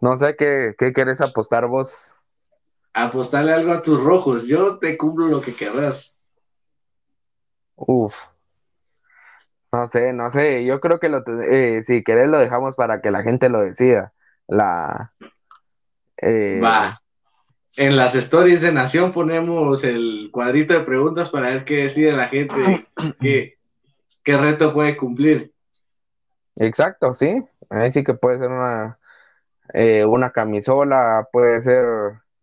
no 0.00 0.18
sé 0.18 0.36
qué, 0.36 0.74
qué 0.78 0.92
quieres 0.92 1.20
apostar 1.20 1.66
vos. 1.66 2.14
Apostarle 2.92 3.52
algo 3.52 3.72
a 3.72 3.82
tus 3.82 4.02
rojos. 4.02 4.46
Yo 4.46 4.78
te 4.78 4.96
cumplo 4.96 5.28
lo 5.28 5.40
que 5.40 5.54
querrás. 5.54 6.16
Uf. 7.76 8.14
No 9.72 9.88
sé, 9.88 10.12
no 10.12 10.30
sé. 10.30 10.64
Yo 10.64 10.80
creo 10.80 10.98
que 10.98 11.08
lo, 11.08 11.22
eh, 11.50 11.82
si 11.86 12.02
querés 12.02 12.28
lo 12.28 12.38
dejamos 12.38 12.74
para 12.74 13.00
que 13.00 13.10
la 13.10 13.22
gente 13.22 13.48
lo 13.48 13.60
decida. 13.60 14.12
La. 14.48 15.12
Eh, 16.16 16.60
Va. 16.62 17.00
En 17.76 17.96
las 17.96 18.16
stories 18.16 18.60
de 18.62 18.72
Nación 18.72 19.12
ponemos 19.12 19.84
el 19.84 20.30
cuadrito 20.32 20.74
de 20.74 20.80
preguntas 20.80 21.30
para 21.30 21.50
ver 21.50 21.64
qué 21.64 21.84
decide 21.84 22.12
la 22.12 22.26
gente, 22.26 22.88
qué, 23.20 23.58
qué 24.24 24.36
reto 24.36 24.72
puede 24.72 24.96
cumplir. 24.96 25.52
Exacto, 26.56 27.14
sí. 27.14 27.42
Ahí 27.70 27.92
sí 27.92 28.02
que 28.02 28.14
puede 28.14 28.38
ser 28.40 28.48
una, 28.48 28.98
eh, 29.74 30.04
una 30.04 30.30
camisola, 30.30 31.28
puede 31.32 31.62
ser 31.62 31.84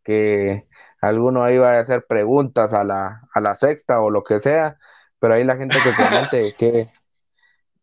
que 0.03 0.67
alguno 1.01 1.43
ahí 1.43 1.57
vaya 1.57 1.79
a 1.79 1.81
hacer 1.81 2.05
preguntas 2.07 2.73
a 2.73 2.83
la, 2.83 3.21
a 3.33 3.41
la 3.41 3.55
sexta 3.55 4.01
o 4.01 4.09
lo 4.09 4.23
que 4.23 4.39
sea, 4.39 4.77
pero 5.19 5.33
ahí 5.33 5.43
la 5.43 5.57
gente 5.57 5.77
que 5.83 6.03
comente 6.03 6.53
que, 6.57 6.89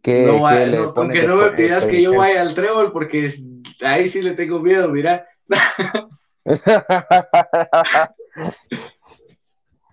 que, 0.03 0.27
no, 0.27 0.51
le 0.51 0.89
pone 0.95 1.23
no 1.23 1.37
me 1.37 1.51
pidas 1.51 1.87
que 1.87 2.03
yo 2.03 2.17
vaya 2.17 2.41
al 2.41 2.55
trébol 2.55 2.93
porque 2.93 3.31
ahí 3.85 4.09
sí 4.09 4.23
le 4.23 4.33
tengo 4.33 4.61
miedo, 4.61 4.89
mira. 4.89 5.27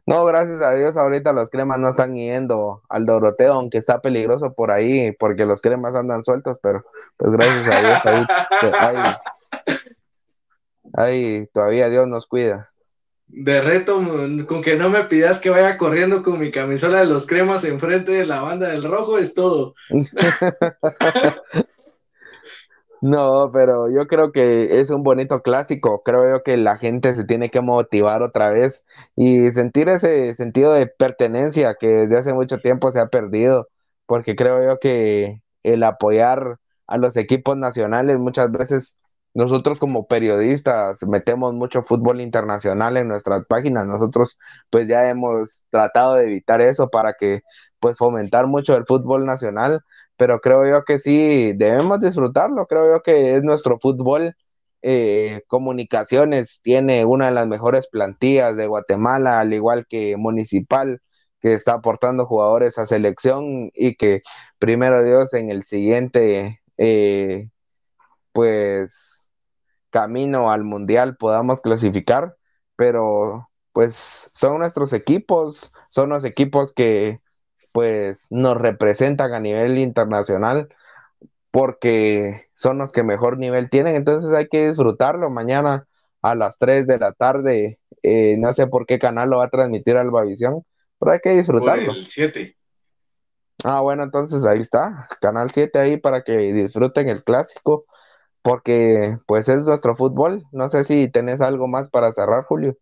No, 0.07 0.25
gracias 0.25 0.61
a 0.61 0.73
Dios, 0.73 0.97
ahorita 0.97 1.31
los 1.31 1.49
cremas 1.49 1.77
no 1.77 1.89
están 1.89 2.15
yendo 2.15 2.81
al 2.89 3.05
Doroteo, 3.05 3.53
aunque 3.53 3.77
está 3.77 4.01
peligroso 4.01 4.53
por 4.53 4.71
ahí, 4.71 5.11
porque 5.13 5.45
los 5.45 5.61
cremas 5.61 5.95
andan 5.95 6.23
sueltos, 6.23 6.57
pero 6.61 6.83
pues 7.17 7.31
gracias 7.31 7.67
a 7.67 7.79
Dios, 7.79 8.05
ahí, 8.05 8.25
ahí, 8.97 9.15
todavía 11.53 11.89
Dios 11.89 12.07
nos 12.07 12.27
cuida. 12.27 12.69
De 13.27 13.61
reto, 13.61 14.01
con 14.45 14.61
que 14.61 14.75
no 14.75 14.89
me 14.89 15.05
pidas 15.05 15.39
que 15.39 15.49
vaya 15.49 15.77
corriendo 15.77 16.21
con 16.21 16.37
mi 16.37 16.51
camisola 16.51 16.99
de 16.99 17.05
los 17.05 17.25
cremas 17.25 17.63
enfrente 17.63 18.11
de 18.11 18.25
la 18.25 18.41
banda 18.41 18.69
del 18.69 18.83
rojo, 18.83 19.17
es 19.17 19.33
todo. 19.33 19.73
No, 23.01 23.49
pero 23.51 23.89
yo 23.91 24.05
creo 24.05 24.31
que 24.31 24.79
es 24.79 24.91
un 24.91 25.01
bonito 25.01 25.41
clásico. 25.41 26.03
Creo 26.03 26.29
yo 26.37 26.43
que 26.43 26.55
la 26.55 26.77
gente 26.77 27.15
se 27.15 27.23
tiene 27.23 27.49
que 27.49 27.59
motivar 27.59 28.21
otra 28.21 28.51
vez 28.51 28.85
y 29.15 29.51
sentir 29.51 29.89
ese 29.89 30.35
sentido 30.35 30.73
de 30.73 30.85
pertenencia 30.85 31.73
que 31.73 31.87
desde 31.87 32.19
hace 32.19 32.33
mucho 32.33 32.59
tiempo 32.59 32.91
se 32.91 32.99
ha 32.99 33.07
perdido, 33.07 33.67
porque 34.05 34.35
creo 34.35 34.63
yo 34.63 34.79
que 34.79 35.41
el 35.63 35.83
apoyar 35.83 36.59
a 36.85 36.97
los 36.97 37.17
equipos 37.17 37.57
nacionales 37.57 38.19
muchas 38.19 38.51
veces 38.51 38.97
nosotros 39.33 39.79
como 39.79 40.07
periodistas 40.07 41.03
metemos 41.07 41.53
mucho 41.53 41.83
fútbol 41.83 42.21
internacional 42.21 42.97
en 42.97 43.07
nuestras 43.07 43.45
páginas. 43.45 43.85
Nosotros 43.87 44.37
pues 44.69 44.87
ya 44.87 45.09
hemos 45.09 45.65
tratado 45.69 46.15
de 46.15 46.23
evitar 46.23 46.61
eso 46.61 46.89
para 46.89 47.13
que 47.13 47.41
pues 47.79 47.97
fomentar 47.97 48.47
mucho 48.47 48.75
el 48.75 48.85
fútbol 48.85 49.25
nacional 49.25 49.83
pero 50.21 50.39
creo 50.39 50.67
yo 50.69 50.83
que 50.85 50.99
sí, 50.99 51.53
debemos 51.53 51.99
disfrutarlo, 51.99 52.67
creo 52.67 52.93
yo 52.95 53.01
que 53.01 53.35
es 53.35 53.43
nuestro 53.43 53.79
fútbol. 53.79 54.35
Eh, 54.83 55.41
comunicaciones 55.47 56.59
tiene 56.61 57.05
una 57.05 57.25
de 57.25 57.31
las 57.31 57.47
mejores 57.47 57.87
plantillas 57.87 58.55
de 58.55 58.67
Guatemala, 58.67 59.39
al 59.39 59.51
igual 59.51 59.87
que 59.89 60.17
Municipal, 60.17 61.01
que 61.39 61.53
está 61.55 61.73
aportando 61.73 62.27
jugadores 62.27 62.77
a 62.77 62.85
selección 62.85 63.71
y 63.73 63.95
que 63.95 64.21
primero 64.59 65.03
Dios 65.03 65.33
en 65.33 65.49
el 65.49 65.63
siguiente, 65.63 66.61
eh, 66.77 67.49
pues, 68.31 69.20
camino 69.91 70.51
al 70.51 70.63
Mundial 70.63 71.17
podamos 71.17 71.61
clasificar, 71.61 72.35
pero 72.75 73.49
pues 73.73 74.29
son 74.33 74.59
nuestros 74.59 74.93
equipos, 74.93 75.71
son 75.89 76.09
los 76.09 76.23
equipos 76.23 76.73
que 76.73 77.21
pues 77.71 78.27
nos 78.29 78.57
representan 78.57 79.33
a 79.33 79.39
nivel 79.39 79.77
internacional 79.77 80.69
porque 81.51 82.47
son 82.55 82.77
los 82.79 82.91
que 82.91 83.03
mejor 83.03 83.37
nivel 83.37 83.69
tienen, 83.69 83.95
entonces 83.95 84.33
hay 84.33 84.47
que 84.47 84.69
disfrutarlo 84.69 85.29
mañana 85.29 85.87
a 86.21 86.35
las 86.35 86.57
3 86.57 86.87
de 86.87 86.97
la 86.97 87.11
tarde, 87.11 87.79
eh, 88.03 88.35
no 88.37 88.53
sé 88.53 88.67
por 88.67 88.85
qué 88.85 88.99
canal 88.99 89.29
lo 89.29 89.37
va 89.37 89.45
a 89.45 89.49
transmitir 89.49 89.97
Albavisión, 89.97 90.63
pero 90.99 91.11
hay 91.11 91.19
que 91.19 91.31
disfrutarlo. 91.31 91.91
el 91.91 92.07
7. 92.07 92.55
Ah, 93.63 93.81
bueno, 93.81 94.03
entonces 94.03 94.45
ahí 94.45 94.61
está, 94.61 95.07
Canal 95.19 95.51
7 95.51 95.77
ahí 95.77 95.97
para 95.97 96.23
que 96.23 96.37
disfruten 96.53 97.09
el 97.09 97.23
clásico, 97.23 97.85
porque 98.41 99.17
pues 99.25 99.47
es 99.47 99.63
nuestro 99.63 99.95
fútbol. 99.95 100.43
No 100.51 100.69
sé 100.69 100.83
si 100.83 101.09
tenés 101.09 101.41
algo 101.41 101.67
más 101.67 101.89
para 101.89 102.13
cerrar, 102.13 102.43
Julio. 102.45 102.77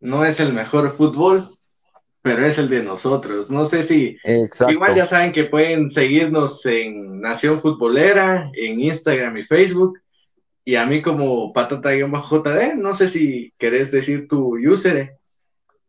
No 0.00 0.24
es 0.24 0.40
el 0.40 0.52
mejor 0.52 0.92
fútbol, 0.92 1.48
pero 2.22 2.44
es 2.44 2.58
el 2.58 2.68
de 2.68 2.82
nosotros. 2.82 3.50
No 3.50 3.66
sé 3.66 3.82
si 3.82 4.18
igual 4.68 4.94
ya 4.94 5.06
saben 5.06 5.32
que 5.32 5.44
pueden 5.44 5.88
seguirnos 5.88 6.64
en 6.66 7.20
Nación 7.20 7.60
Futbolera, 7.60 8.50
en 8.54 8.80
Instagram 8.80 9.36
y 9.38 9.44
Facebook. 9.44 9.98
Y 10.64 10.74
a 10.74 10.84
mí 10.84 11.00
como 11.00 11.52
patata-jd, 11.52 12.74
no 12.76 12.94
sé 12.94 13.08
si 13.08 13.54
querés 13.56 13.92
decir 13.92 14.26
tu 14.26 14.56
user. 14.58 15.16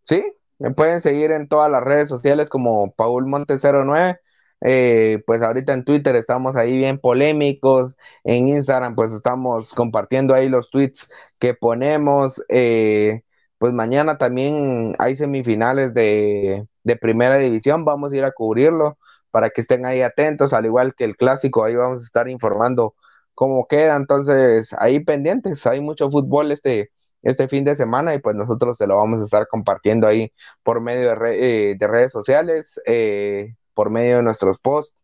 Sí, 0.05 0.23
me 0.59 0.71
pueden 0.71 1.01
seguir 1.01 1.31
en 1.31 1.47
todas 1.47 1.71
las 1.71 1.83
redes 1.83 2.07
sociales 2.07 2.47
como 2.47 2.93
Paul 2.93 3.25
Monte 3.25 3.57
09. 3.59 4.19
Eh, 4.61 5.21
pues 5.27 5.41
ahorita 5.43 5.73
en 5.73 5.83
Twitter 5.85 6.15
estamos 6.15 6.55
ahí 6.55 6.75
bien 6.77 6.97
polémicos, 6.99 7.95
en 8.23 8.47
Instagram 8.47 8.95
pues 8.95 9.13
estamos 9.13 9.73
compartiendo 9.73 10.33
ahí 10.33 10.49
los 10.49 10.69
tweets 10.71 11.09
que 11.39 11.53
ponemos, 11.53 12.41
eh, 12.49 13.21
pues 13.59 13.73
mañana 13.73 14.17
también 14.17 14.95
hay 14.99 15.15
semifinales 15.15 15.93
de, 15.93 16.67
primera 17.01 17.35
división, 17.37 17.85
vamos 17.85 18.13
a 18.13 18.17
ir 18.17 18.23
a 18.23 18.31
cubrirlo 18.31 18.97
para 19.31 19.49
que 19.49 19.61
estén 19.61 19.85
ahí 19.85 20.01
atentos, 20.01 20.53
al 20.53 20.65
igual 20.65 20.95
que 20.95 21.03
el 21.03 21.17
clásico, 21.17 21.63
ahí 21.63 21.75
vamos 21.75 22.01
a 22.01 22.05
estar 22.05 22.27
informando 22.29 22.95
cómo 23.35 23.67
queda, 23.67 23.95
entonces 23.95 24.73
ahí 24.79 24.99
pendientes, 25.03 25.65
hay 25.67 25.81
mucho 25.81 26.09
fútbol 26.09 26.51
este, 26.51 26.91
este 27.21 27.47
fin 27.47 27.63
de 27.65 27.75
semana 27.75 28.15
y 28.15 28.19
pues 28.19 28.35
nosotros 28.35 28.77
se 28.77 28.87
lo 28.87 28.97
vamos 28.97 29.21
a 29.21 29.23
estar 29.25 29.47
compartiendo 29.47 30.07
ahí 30.07 30.31
por 30.63 30.81
medio 30.81 31.13
de, 31.15 31.71
eh, 31.71 31.77
redes 31.79 32.11
sociales, 32.11 32.81
eh, 32.85 33.55
por 33.77 33.91
medio 33.91 34.15
de 34.15 34.23
nuestros 34.23 34.57
posts 34.57 34.95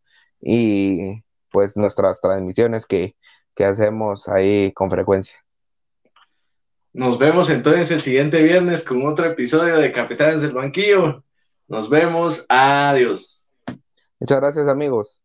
y 0.42 1.22
pues 1.52 1.78
nuestras 1.78 2.20
transmisiones 2.20 2.88
que, 2.88 3.16
que 3.54 3.66
hacemos 3.66 4.28
ahí 4.28 4.74
con 4.74 4.90
frecuencia. 4.90 5.36
Nos 6.92 7.20
vemos 7.20 7.52
entonces 7.52 7.92
el 7.92 8.02
siguiente 8.02 8.42
viernes 8.42 8.84
con 8.84 9.06
otro 9.06 9.28
episodio 9.28 9.78
de 9.78 9.92
Capitanes 9.92 10.42
del 10.42 10.54
Banquillo. 10.54 11.24
Nos 11.68 11.88
vemos. 11.88 12.48
Adiós. 12.50 13.44
Muchas 14.20 14.40
gracias 14.40 14.68
amigos. 14.68 15.23